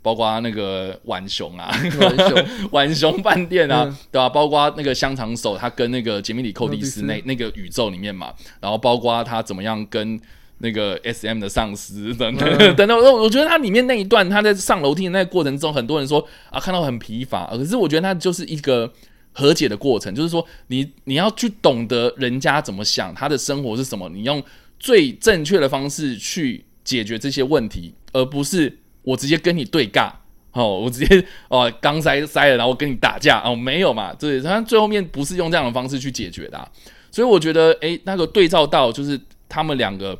[0.00, 2.46] 包括那个浣熊啊，浣熊。
[2.70, 3.96] 浣熊饭店啊，嗯。
[4.10, 10.20] 对吧、包括那个香肠手，他跟那个杰米里寇迪斯那那个宇宙里面嘛，然后包括他怎么样跟
[10.58, 12.74] 那个 S M 的上司等等、嗯。
[12.76, 18.92] 等等，我我觉得他里面那一段他在上楼梯的那个过程中，很多人说啊看到很疲乏，可是我觉得他就是一个
[19.32, 24.42] 和解的过程，就是说你你要去懂得人家怎么想，他的生活是什么，你用
[24.80, 30.12] 最正确的方式去解决这些问题，而不是我直接跟你对尬。
[30.52, 34.12] 哦，我直接哦刚塞塞了，然后跟你打架哦，没有嘛？
[34.14, 36.68] 对，他最后面不是用这样的方式去解决的、
[37.12, 40.18] 所以我觉得，诶，那个对照到就是他们两个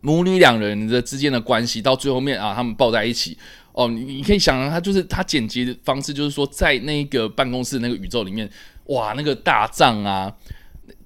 [0.00, 3.36] 母女两人的之间的关系，到最后面啊，他们抱在一起。
[3.72, 8.48] 哦，你你可以想象，他就是他剪辑的方式，就是说在那个办公室那个宇宙里面，
[8.86, 10.32] 哇，那个大仗啊，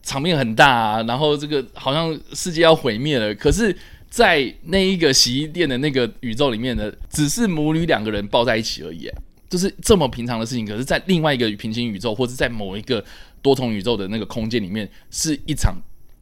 [0.03, 3.75] 场面很大啊，然后这个好像世界要毁灭了，可是，
[4.14, 9.11] 在那一个洗衣店的那个宇宙里面呢，只是母女两个人抱在一起而已，
[9.50, 10.64] 就是这么平常的事情。
[10.64, 13.05] 可是，在另外一个平行宇宙，或者在某一个
[13.42, 15.74] 多重宇宙的那个空间里面，是一场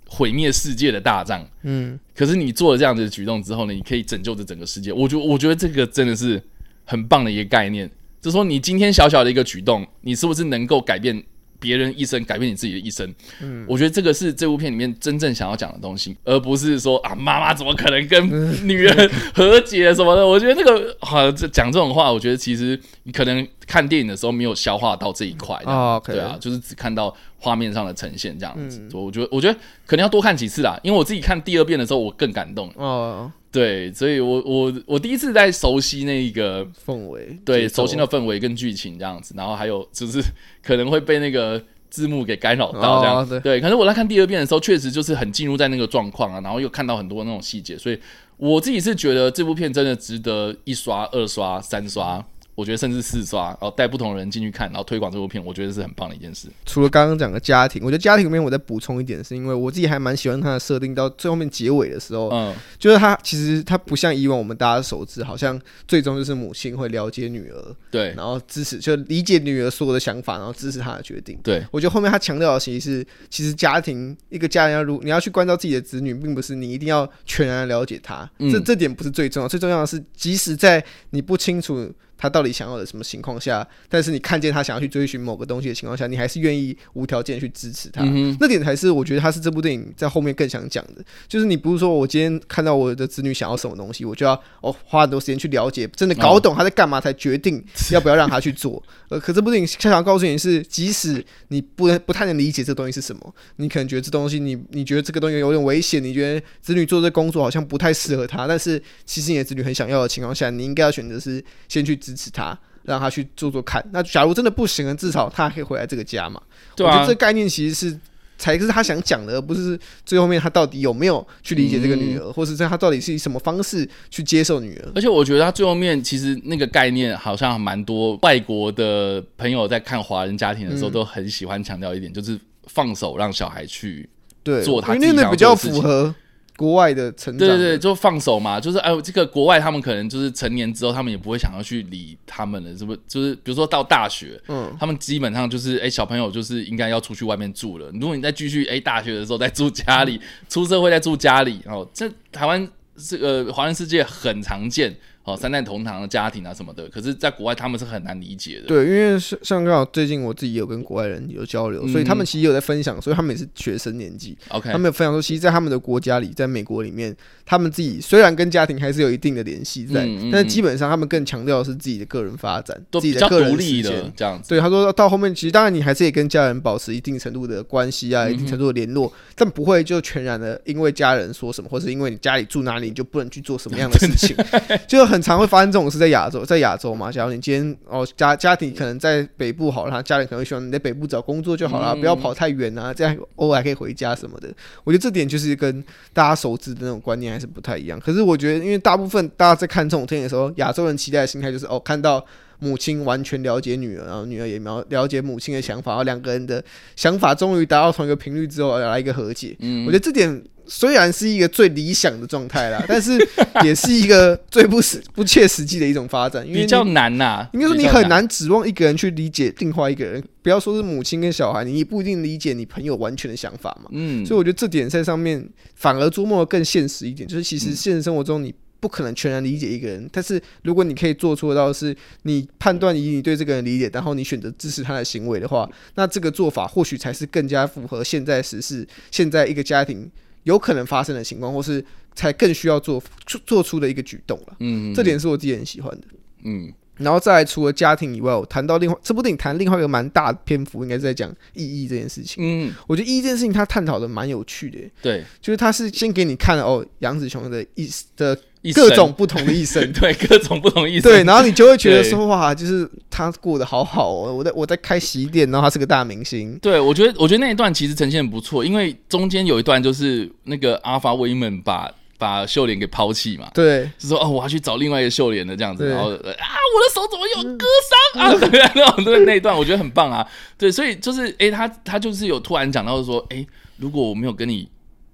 [0.08, 1.46] 毁灭世界的大战。
[1.64, 4.90] 嗯，可是你做了这样子的举动之后呢，你可以拯救这整个世界。
[4.90, 6.42] 我觉我觉得这个真的是
[6.86, 7.86] 很棒的一个概念，
[8.22, 11.22] 就是说你今天小小的一个举动，你是不是能够改变
[11.62, 13.14] 别人一生，改变你自己的一生？
[13.40, 20.26] 嗯，我觉得这个是这部片里面真正想要讲的东西，而不是说啊妈妈怎么可能跟女人和解什么的。
[20.26, 25.56] 我觉得这个好这讲这种话，我觉得其实你可能看电影的时候没有消化到这一块。
[25.64, 28.82] 哦，OK 对啊，就是只看到画面上的呈现这样子。
[28.92, 32.68] 我觉得我觉得可能要多看几次啦，因为我自己看第二遍的时候，我更感动。
[32.76, 40.22] 哦，对，所以我我我第一次在熟悉那个氛围，对熟悉的氛围跟剧情这样子，然后还有就是
[40.62, 43.18] 可能会被那个字幕给干扰到这样。
[43.18, 47.98] 哦对对，可是我在看第二遍的时候，确实就是很进入在那个状况啊，然后又看到很多那种细节，所以
[48.38, 52.24] 我自己是觉得这部片真的值得一刷、二刷、三刷。
[52.54, 56.48] 我觉得甚至四刷，然后带不同的人进去看，然后推广这部片，我觉得是很棒的一件事。
[56.66, 60.94] 除了刚刚讲的家庭，我觉得家庭里面我再补充一点，是因为我自己还蛮喜欢它的设定。
[60.94, 71.38] 到最后面结尾的时候，嗯，就是它其实它不像以往我们大家熟知，好像最终就是母亲会了解女儿，对然后支持就理解女儿所有的想法，然后支持她的决定。
[71.42, 81.90] 对，我觉得后面他强调的其实是，其实家庭一个家人要如你要去关照自己的子女，并不是你一定要全然了解他，嗯这这点不是最重要，最重要的是，即使在你不清楚
[82.22, 88.00] 他到底想要的什么情况下，但是你看见他想要去追寻某个东西的情况下，你还是愿意无条件去支持他。
[88.04, 98.80] 嗯，那点才是我觉得他是这部电影在后面更想讲的，就是你不是说我今天看到我的子女想要什么东西，我就要哦花很多时间去了解，真的搞懂他在干嘛，才决定 要不要让他去做。
[99.08, 112.58] 呃，可这部电影想要告诉你是，即使你不能不太能理解这东西是什么，你可能觉得这东西你你觉得这个东西有点危险，你觉得子女做这工作好像不太适合他，但是其实你的子女很想要的情况下，你应该要选择是先去支持他。
[112.84, 113.80] 让他去做做看。
[113.92, 116.42] 那假如真的不行了，至少他还可以回来这个家嘛。
[116.74, 117.96] 对啊我觉得这，概念其实是
[118.36, 124.90] 才是他想讲的，而不是最后面他到底有没有去理解这个女儿，或是这他到底是以什么方式去接受女儿。
[124.96, 134.10] 而且我觉得他最后面其实那个概念好像蛮多外国的朋友在看华人家庭的时候嗯都很喜欢强调一点，就是放手让小孩去。
[134.42, 136.12] 对，做他因自己想要为那比较符合
[136.56, 137.38] 国外的成长。
[137.38, 143.00] 对对对，就放手嘛，就是哎，这个国外他们可能就是成年之后，他们也不会想要去理他们了，是不是？
[143.08, 147.90] 就是比如说到大学，嗯，他们基本上就是哎，小朋友就是应该要出去外面住了。
[147.92, 158.66] 如果你再继续哎，大学的时候再住家里，出社会再住家里，哦，这台湾这个华人世界很常见哦三代同堂的家庭啊什么的，可是在国外他们是很难理解的。
[158.66, 167.14] 对，因为像像刚好最近我自己有跟国外人有交流，所以他们其实有在分享，所以他们也是学生年纪，OK，他们有分享说，其实，在他们的国家里，在美国里面，
[167.46, 174.10] 他们自己虽然跟家庭还是有一定的联系在，嗯嗯但是基本上他们更强调的是自己的个人发展，自己的个人独立的。
[174.16, 174.48] 这样子。
[174.48, 184.36] 对，他说到后面，其实当然你还是也跟家人保持一定程度的关系啊，嗯一定程度的联络，但不会就全然的因为家人说什么，或是因为你家里住哪里，你就不能去做什么样的事情，
[184.88, 185.98] 就很常会发生这种事。
[185.98, 194.48] 在亚洲，在亚洲嘛，假如你今天哦家家庭可能在北部好了，他家人可能会希望你在北部找工作就好了，嗯不要跑太远啊，这样偶尔还可以回家什么的。
[194.84, 195.84] 我觉得这点就是跟
[196.14, 198.00] 大家熟知的那种观念还是不太一样。
[198.00, 202.24] 可是我觉得，因为大部分大家在看这种电影的时候，亚洲人期待的心态就是哦，看到
[202.60, 206.64] 母亲完全了解女儿，然后女儿也了了解母亲的想法，然后两个人的
[206.96, 209.54] 想法终于达到同一个频率之后，来一个和解。
[209.60, 213.18] 嗯我觉得这点虽然是一个最理想的状态啦， 但是
[213.64, 223.88] 也是一个最不实不切实际的一种发展，因为比较难呐、应该说你很难指望一个人去理解另外一个人，不要说是母亲跟小孩，你也不一定理解你朋友完全的想法嘛。
[223.92, 240.10] 嗯，所以我觉得这点在上面反而琢磨的更现实一点，就是其实现实生活中你不可能全然理解一个人，但是如果你可以做出得到是你判断以你对这个人理解，然后你选择支持他的行为的话，那这个做法或许才是更加符合现在时事，现在一个家庭
[240.44, 241.84] 有可能发生的情况，或是
[242.14, 244.56] 才更需要做做做出的一个举动了。
[244.60, 246.06] 嗯，这点是我自己很喜欢的。
[246.44, 252.42] 嗯然后再来，除了家庭以外，我谈到另外这部电影谈另外一个蛮大的篇幅，应该是在讲意义这件事情。
[252.44, 271.90] 嗯，我觉得意义这件事情，他探讨的蛮有趣的，对，就是他是先给你看了哦，杨紫琼的一的一各种不同的一生， 对各种不同一生，对，然后你就会觉得说哇，就是他过得好好哦，我在我在开洗衣店，然后他是个大明星，对，我觉得我觉得那一段其实呈现得不错，因为中间有一段就是那个阿法威们把
[272.22, 277.66] 把秀莲给抛弃嘛，对就说哦我要去找另外一个秀莲的这样子，然后呃啊我的手怎么有割
[278.14, 278.38] 伤啊？
[278.38, 280.24] 对 那种对那一段我觉得很棒啊，
[280.56, 283.44] 对，所以就是诶，他他就是有突然讲到说，诶，
[283.78, 284.68] 如果我没有跟你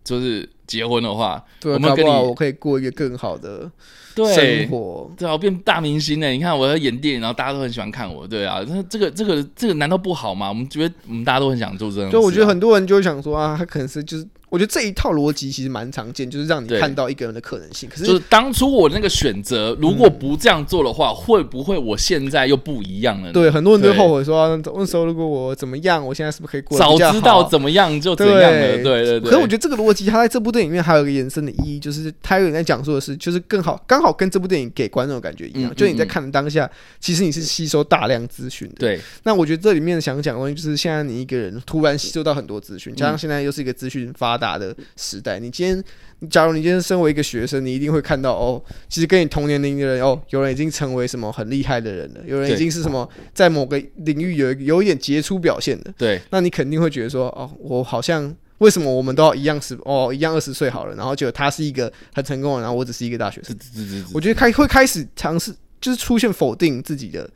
[0.04, 3.70] 就是结婚的话，对，我们跟你我可以过一个更好的
[4.14, 5.10] 生活。
[5.16, 6.28] 对啊，我变大明星呢！
[6.28, 10.48] 你看我在演电影，然后大家都很喜欢看我，对啊，那这个这个这个难道不好吗？
[10.48, 17.88] 我们觉得我们大家都很想做这样、啊，就我觉得很多人就会想说啊，他可能是就是，我觉得这一套逻辑其实蛮常见，就是让你看到一个人的可能性。
[17.88, 23.32] 可是就是是当初我那个选择，如果不这样做的话，会不会我现在又不一样了呢？
[23.32, 29.30] 对很多人都后悔说，啊那时候如果我怎么样，我现在是不是可以过得早知道怎么样就怎样了，对对对对。
[29.30, 36.70] 可是我觉得这个逻辑，它在这部电影里面还有一个延伸的意义，就是它有点在讲述的是，就是更好，刚好跟这部电影给观众的感觉一样，嗯就是你在嗯看的当下，
[37.00, 38.74] 其实你是吸收大量资讯的。
[38.78, 45.84] 对那我觉得这里面想讲的东西，就是现在你一个人突然吸收到很多资讯，加上嗯现在又是一个资讯发达的时代，你今天。
[46.28, 63.56] 假如你今天身为一个学生，你一定会看到哦，其实跟你同年龄的人哦，有人已经成为什么很厉害的人了，有人已经是什么在某个领域有有一点杰出表现的，对那你肯定会觉得说，哦，我好像为什么我们都要一样十哦一样二十岁好了，然后结果他是一个很成功的，然后我只是一个大学生。
[64.12, 67.30] 我觉得开会开始尝试，就是出现否定自己的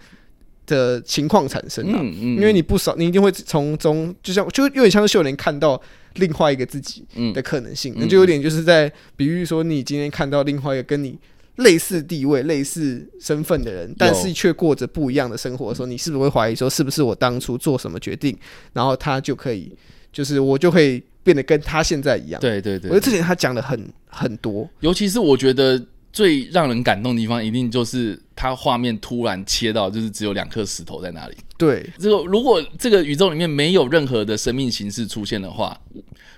[0.66, 5.80] 的情况产生啊，嗯嗯，因为你不少，你一定会从中，就像就有点像是秀莲看到
[6.14, 7.32] 另外一个自己嗯。
[7.32, 7.96] 的可能性，嗯。
[8.00, 11.18] 那就有点就是在比喻说，你今天看到另外一个跟你。
[11.56, 18.34] 类似地位、类似身份的人，但是却过着不一样的生活的时候，你是不是会怀疑说，是不是我当初做什么决定，
[18.72, 19.70] 然后他就可以，
[20.10, 22.40] 就是我就可以变得跟他现在一样？
[22.40, 25.78] 对对对，我觉得这点他讲的很很多，尤其是我觉得
[26.12, 31.36] 最让人感动的地方，一定就是它画面突然切到，就是只有两颗石头在那里。
[31.56, 35.80] 对这个如果这个宇宙里面没有任何的生命形式出现的话，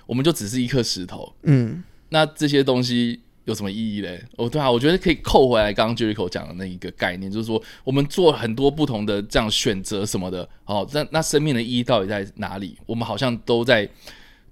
[0.05, 1.33] 我们就只是一颗石头。
[1.43, 4.23] 嗯，那这些东西有什么意义嘞？
[4.37, 12.77] 哦，对啊，我觉得可以扣回来刚刚 Jericho 讲的那一个概念，就是说我们做很多不同的这样选择什么的，哦，那那生命的意义到底在哪里？
[12.85, 13.89] 我们好像都在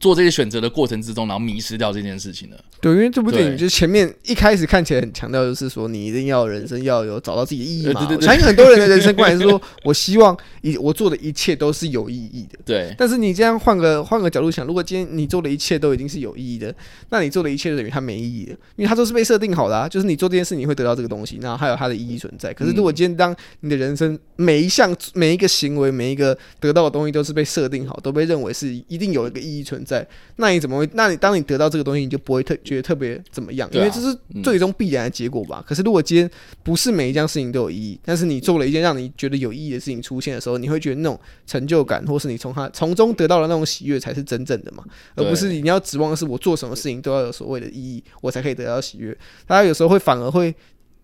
[0.03, 2.57] 做这些选择的过程之中，然后迷失掉这件事情了。
[2.81, 8.01] 对，因为这部电影就是前面一开始看起来很强调，就是说你一定要人生要有找到自己的意义嘛。
[8.01, 12.59] 呃 对对对我相信很多人的人生观也是说，我希望一我做的一切都是有意义的。
[12.65, 16.75] 对，但是你这样换个换个角度想，如果今天你做的一切都已经是有意义的，
[17.09, 19.87] 那你做的一切就等于它没意义了，因为它都是被设定好的啊。
[19.87, 22.53] 就是你做这件事，你会得到这个东西，然后还有它的意义存在。
[22.53, 29.92] 可是如果今天当你的人生每一项每一个行为每一个得到的东西都是被设定好，都被认为是一定有一个意义存在，
[30.37, 30.89] 那你怎么会？
[30.93, 35.63] 那你当你得到这个东西，你就不会特觉得特别怎么样，因为这是最终必然的结果吧。
[35.67, 36.29] 可是如果今天
[36.63, 44.83] 不是每一件事情都有意义，但是你做了一件让你觉得有意义的事情出现的时候，你会觉得那种成就感，或是你从它从中得到的那种喜悦才是真正的嘛，
[45.15, 49.17] 而不是你要指望的是我做什么事情都要有所谓的意义，我才可以得到喜悦。
[49.45, 50.53] 大家有时候会反而会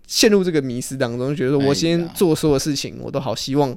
[0.08, 3.76] 陷入这个迷失当中，觉得说哎我先呀做所有事情，我都好希望。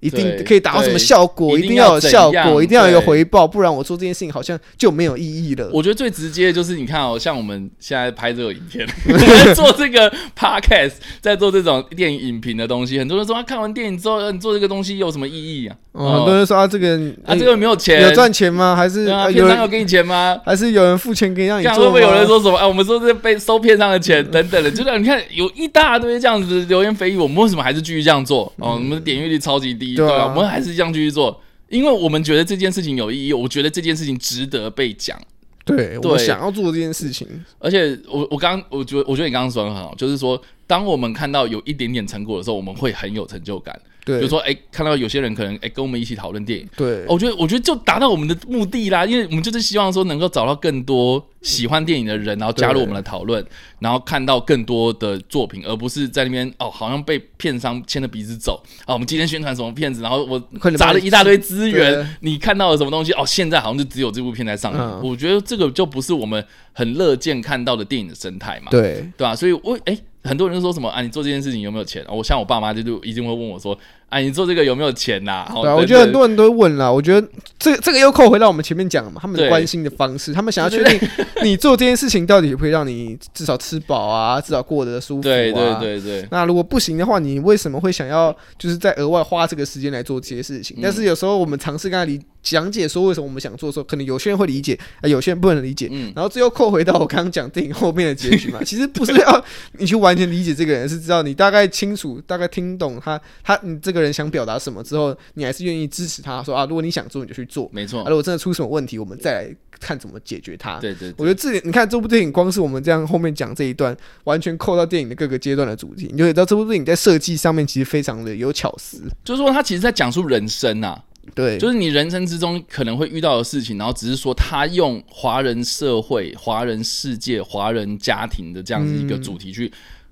[0.00, 1.58] 一定可以达到什么效果？
[1.58, 5.70] 一定要要有效果，一定要有回报，不然我做这件事情好像就没有意义了。
[5.72, 8.86] 我觉得最直接的就是你看哦，像我们现在拍这个影片，
[9.54, 15.76] 做这个 podcast，在做这种电影影评的东西，很多人说、啊、看完电影之后，呃你做这个东西有什么意义啊？
[15.92, 18.74] 哦，很多人说啊，这个啊，这个没有钱，有赚钱吗？
[18.76, 20.38] 还是啊，呃有人片商有给你钱吗？
[20.44, 22.56] 还是有人付钱给你让你做会不会有人说什么？
[22.56, 28.52] 啊、我们说是被收片商的钱 等等的，就是你看有一大堆这样子的流言蜚语，我们为什么还是继续这样做？
[28.58, 30.08] 哦，我们的点阅率超级低，对啊。
[30.08, 35.18] 对吧、我们还是这样继续做，因为我们觉得这件事情有意义，我觉得这件事情值得被讲。
[35.64, 37.28] 对我想要做这件事情，
[37.58, 43.76] 而且我我刚我觉得我觉得你刚刚说的很好，就是说，当我们看到有一点点成果的时候，我们会很有成就感。
[44.02, 53.44] 比对如说，哎、看到有些人可能哎、跟我们一起讨论电影，对我觉得我觉得就达到我们的目的啦，因为我们就是希望说能够找到更多喜欢电影的人，然后加入我们的讨论，
[53.80, 58.94] 然后看到更多的作品，而不是在那边哦，好像被片商牵着鼻子走啊。
[58.94, 60.40] 我们今天宣传什么片子，然后我
[60.78, 64.80] 砸了一大堆资源，你看到了什么东西哦，现在好像就只有这部片在上映。
[64.80, 66.42] 嗯我觉得这个就不是我们
[66.72, 68.70] 很乐见看到的电影的生态嘛。
[68.70, 72.04] 对对吧、所以我哎、很多人说什么啊，你做这件事情有没有钱？
[72.08, 73.78] 我像我爸妈就就一定会问我说，
[74.10, 76.90] 啊，你做这个有没有钱呐、哦对啊，我觉得很多人都会问啦。
[76.90, 77.26] 我觉得
[77.58, 81.08] 这这个又扣回到我们前面讲的嘛，他们的关心的方式，他们想要确定
[81.42, 85.32] 你做这件事情到底会不会让你至少吃饱啊，至少过得舒服、啊。
[85.32, 85.70] 对对。
[85.80, 90.76] 对对，那如果不行的话，你为什么会想要就是在额外花这个时间来做这些事情？
[90.78, 95.88] 嗯但是有时候我们尝试跟他理讲解说为什么我们想做的时候，可能有些人会理解，啊，有些人不能理解。
[95.92, 99.44] 嗯，然后最后扣回到我刚刚讲电影后面的结局嘛， 其实不是要
[99.78, 108.02] 你去完全理解这个人，是知道你大概清楚、大概听懂他他你这个人想表达什么之后，你还是愿意支持他说啊，如果你想做你就去做，没错。
[108.02, 110.78] 啊，，如果真的出什么问题，我们再来看怎么解决它。
[110.78, 111.14] 对对对。
[111.18, 119.02] 我觉得这点，你看这部电影，光是我们这样后面讲这一段，完全扣到电影的各个阶段的主题，你就会知道这部电影在设计上面其实非常的有巧思。
[119.24, 121.02] 就是说他其实在讲述人生啊，
[121.34, 129.70] 对，就是你人生之中可能会遇到的事情，然后只是说他用华人社会、华人世界、华人家庭的这样子一个主题去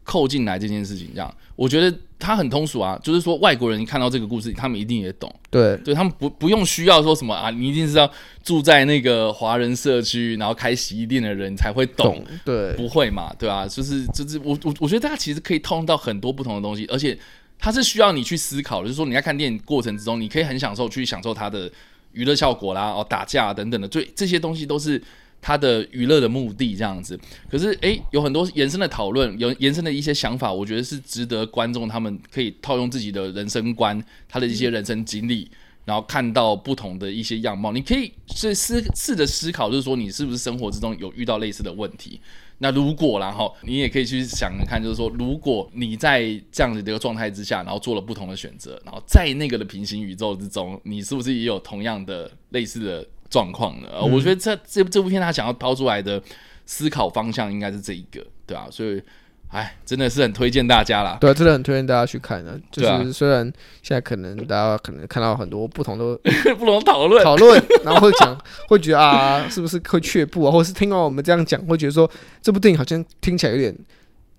[0.09, 5.31] 扣进来这件事情，这样我觉得他很通俗啊，就是说外国人看到这个故事，他们一定也懂。
[5.51, 8.11] 对，对他们不不用需要说什么啊，你一定是要
[8.43, 13.31] 住在那个华人社区，然后开洗衣店的人才会懂懂，，对，不会嘛？
[13.39, 17.19] 对啊，就是就是我我我觉得大家其实可以套用到很多不同的东西，而且
[17.59, 21.71] 它是需要你去思考的，就是说你在看电影过程之中，你可以很享受去享受它的
[22.13, 25.03] 娱乐效果啦，哦打架、啊、等等的，对这些东西都是。
[25.41, 27.19] 他的娱乐的目的这样子，
[27.51, 35.49] 可是诶，有很多延伸的讨论，有延伸的一些想法，我觉得是值得观众他们可以套用自己的人生观，他的一些人生经历，
[35.85, 42.21] 然后看到不同的一些样貌，你可以是思试着思考，就是说你是不是生活之中有遇到类似的问题。
[42.61, 53.89] 那如果然后你也可以去想看，就是说，如果你在这样子的一个状态之下，然后做了不同的选择，然后在那个的平行宇宙之中，你是不是也有同样的类似的状况呢？
[53.93, 56.23] 呃我觉得这这这部片他想要抛出来的
[56.67, 59.03] 思考方向应该是这一个，对啊，所以，
[59.49, 61.17] 哎，真的是很推荐大家啦。
[61.21, 62.53] 对啊，真的很推荐大家去看的。
[62.53, 63.45] 啊是虽然
[63.83, 66.19] 现在可能大家可能看到很多不同的
[66.57, 72.11] 不同讨论，讨论，然后会讲， 会觉得啊，是不是会却步啊，或者是听完我们这样讲，会觉得说
[72.43, 73.75] 这部电影好像听起来有点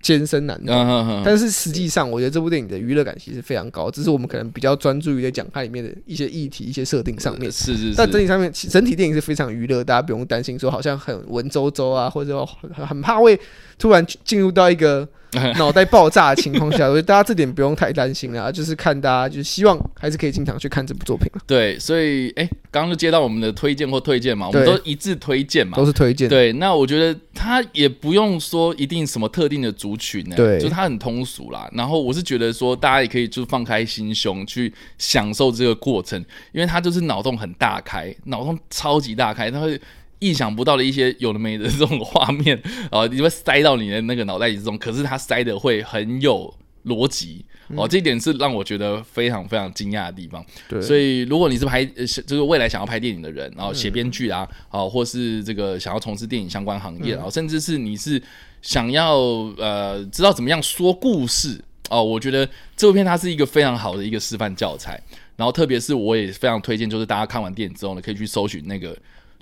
[0.00, 0.74] 艰深难懂。
[0.74, 7.50] 嗯哼哼，但是实际上，我觉得这部电影的娱乐感其实非常高，只是我们可能比较专注于在讲它里面的一些议题、一些设定上面。
[7.52, 13.38] 是是但整，体上面，其整体电影是非常娱乐，大家不用担心说好像很文绉绉啊，或者说很很怕会
[13.78, 15.06] 突然进入到一个
[15.58, 18.50] 脑袋爆炸的情况下，我觉得大家这点不用太担心啦。
[18.50, 26.28] 就是看大家，就是希望还是可以经常去看这部作品了，对，所以哎，刚刚就接到我们的推荐或推荐嘛，我们都一致推荐嘛，都是推荐。
[26.28, 31.68] 对，那我觉得他也不用说一定什么特定的族群呢，对就他很通俗啦。
[31.72, 36.18] 然后我是觉得说，大家也可以就放开心胸去享受这个过程，
[36.52, 39.80] 因为他就是脑洞很大开，脑洞超级大开，他会。
[40.20, 42.56] 意想不到的一些有的没的这种画面，
[42.90, 46.54] 啊， 你会塞到你的那个脑袋里之中，可是它塞的会很有
[46.84, 47.44] 逻辑，
[47.76, 50.44] 哦，这一点是让我觉得非常非常惊讶的地方。
[50.68, 58.22] 对，所以，如果你是拍呃，是就是未来想要拍电影的人，然后写编剧啊，啊，或是这个想要从事电影相关行业，然后甚至是你是
[58.62, 59.18] 想要
[59.58, 65.00] 呃知道怎么样说故事哦，我觉得这部片它是一个非常好的一个示范教材。
[65.36, 68.94] 然后，特别是我也非常推荐，就是大家看完电影之后呢，可以去搜寻那个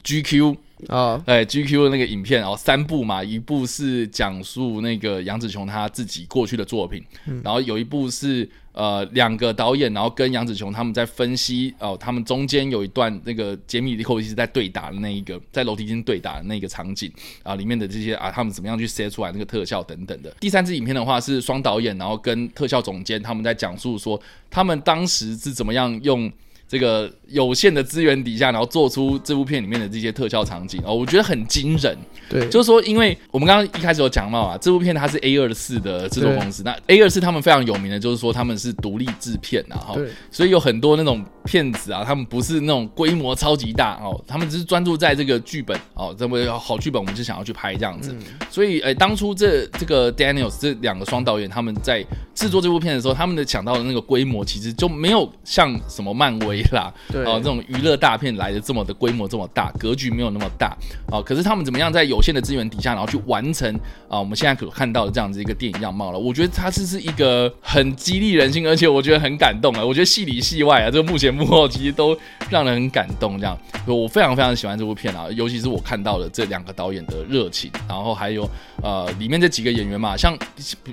[0.04, 7.04] GQ 啊，哎，GQ 的那个影片哦，三部嘛，一部是讲述那个杨紫琼她自己过去的作品，
[7.42, 20.30] 然后有一部是呃两个导演，然后跟杨紫琼他们在分析哦，他们中间有一段那个杰米·利寇西在对打的那一个在楼梯间对打的那个场景啊，里面的这些啊，他们怎么样去塞出来那个特效等等的。
[20.38, 26.32] 第三支影片的话是双导演，然后跟特效总监他们在讲述说他们当时是怎么样用。
[26.68, 31.96] 这个有限的资源底下，然后做出这部片里面的这些特效场景哦，我觉得很惊人。
[32.28, 39.96] 对，就是说，因为我们刚刚一开始有讲到啊，这部片它是 A 二四的制作公司，那 A 二四他们非常有名的，就是说他们是独立制片啊，哈，
[40.30, 48.14] 所以有很多那种片子啊，他们不是那种规模超级大哦，他们只是专注在这个剧本哦，这么好剧本，我们就想要去拍这样子。
[48.50, 52.04] 所以，哎，当初这这个 Daniels 这两个双导演他们在
[52.34, 60.76] 制作这部片的时候，他们的想到的那个规模其实就没有像什么漫威啦，对，哦，这种娱乐大片来的这么的规模这么大，格局没有那么大
[61.10, 61.22] 哦。
[61.22, 63.72] 可是他们怎么样在有限的资源底下，然后去完成
[64.08, 66.18] 啊，我们现在可看到的这样子一个电影样貌了？
[66.18, 69.84] 我觉得它是是一个很激励人心，而且我觉得很感动啊。
[69.84, 72.16] 我觉得戏里戏外啊，这个幕前幕后其实都
[72.50, 73.38] 让人很感动。
[73.38, 78.48] 这样，我非常非常喜欢这部片啊，尤其是我看到了这两个导演的热情，然后还有
[78.82, 80.36] 呃里面这几个演员嘛，像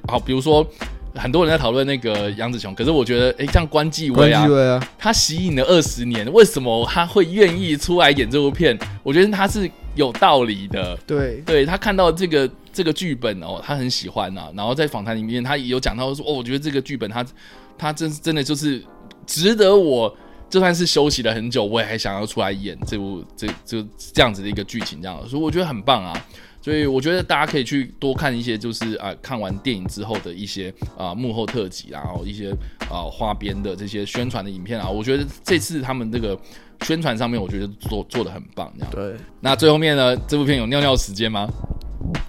[0.07, 0.65] 好比如说。
[1.15, 4.45] 很多人在讨论那个杨紫琼，可是我觉得，哎，像关继威啊，
[4.97, 8.77] 他吸引了二十年，为什么他会愿意出来演这部片？
[9.01, 10.97] 我觉得他是有道理的。
[11.07, 14.51] 对，对他看到这个这个剧本哦，他很喜欢呐。
[14.55, 17.25] 然后在访谈里面，他也有讲到说，哦，我觉得这个剧本他
[17.77, 18.83] 他真真的就是
[19.25, 20.13] 值得我，
[20.49, 23.81] 就算是休息了很久，我也还想要出来演这部这就
[24.13, 26.25] 这样子的一个剧情，这样，所以我觉得很棒啊。
[26.65, 32.49] 所以我觉得大家可以去多看一些，就是啊，看完电影之后的一些啊幕后特辑，然后一些
[32.89, 34.89] 啊花边的这些宣传的影片啊。
[34.89, 36.35] 我觉得这次他们这个
[36.81, 38.73] 宣传上面，我觉得做做的很棒。
[38.79, 39.15] 这样对。
[39.41, 41.47] 那最后面呢，这部片有尿尿时间吗？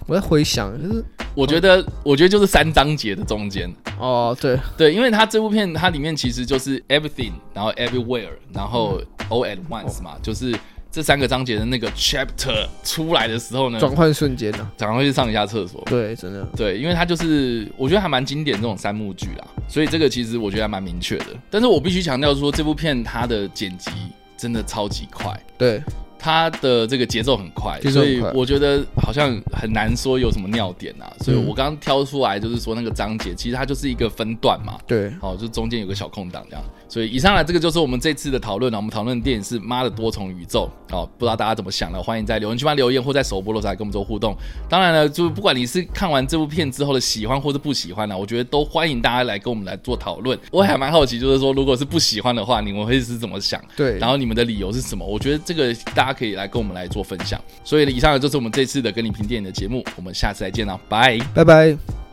[0.05, 3.67] 我在回想，就是我觉得，我觉得就是三章节的中间。
[3.99, 10.55] 哦，对对，因为它这部片它里面其实就是 everything，然后 everywhere，然后 all at once 嘛，就是。
[10.91, 15.83] 这三个章节的那个 chapter 出来的时候呢，转换瞬间呢，赶快去上一下厕所。
[15.85, 21.27] 对，真的，对，因为它就是我觉得还蛮经典这种三幕剧啊，所以这个其实我觉得还蛮明确的。
[21.49, 23.91] 但是我必须强调说，这部片它的剪辑
[24.37, 25.39] 真的超级快。
[25.57, 25.81] 对。
[26.19, 31.05] 它的这个节奏很快，所以我觉得好像很难说有什么尿点啊。
[31.21, 34.79] 所以我刚刚挑出来就是说那个章节，其实它就是一个分段嘛。
[34.87, 36.65] 对，好，就中间有个小空档这样。
[36.89, 38.77] 所以以上呢，这个就是我们这次的讨论了。
[38.77, 44.35] 我们讨论的电影是《妈的多重宇宙》哦，不知道大家怎么想的，欢迎在留言区发留言，或在首播的时候来跟我们做互动。
[44.67, 50.37] 当然了，就不管你是看完这部片之后的喜欢或是不喜欢呢，我觉得都欢迎大家来跟我们来做讨论。
[50.51, 53.61] 我还蛮好奇，就是说如果是不喜欢的话，你们会是怎么想？
[53.75, 55.05] 对，然后你们的理由是什么？
[55.05, 56.87] 我觉得这个大家可以来跟我们来。
[56.87, 62.06] 做分享，所以以上呢就是我们这次的跟你评电影的节目，我们下次再见了，拜拜拜。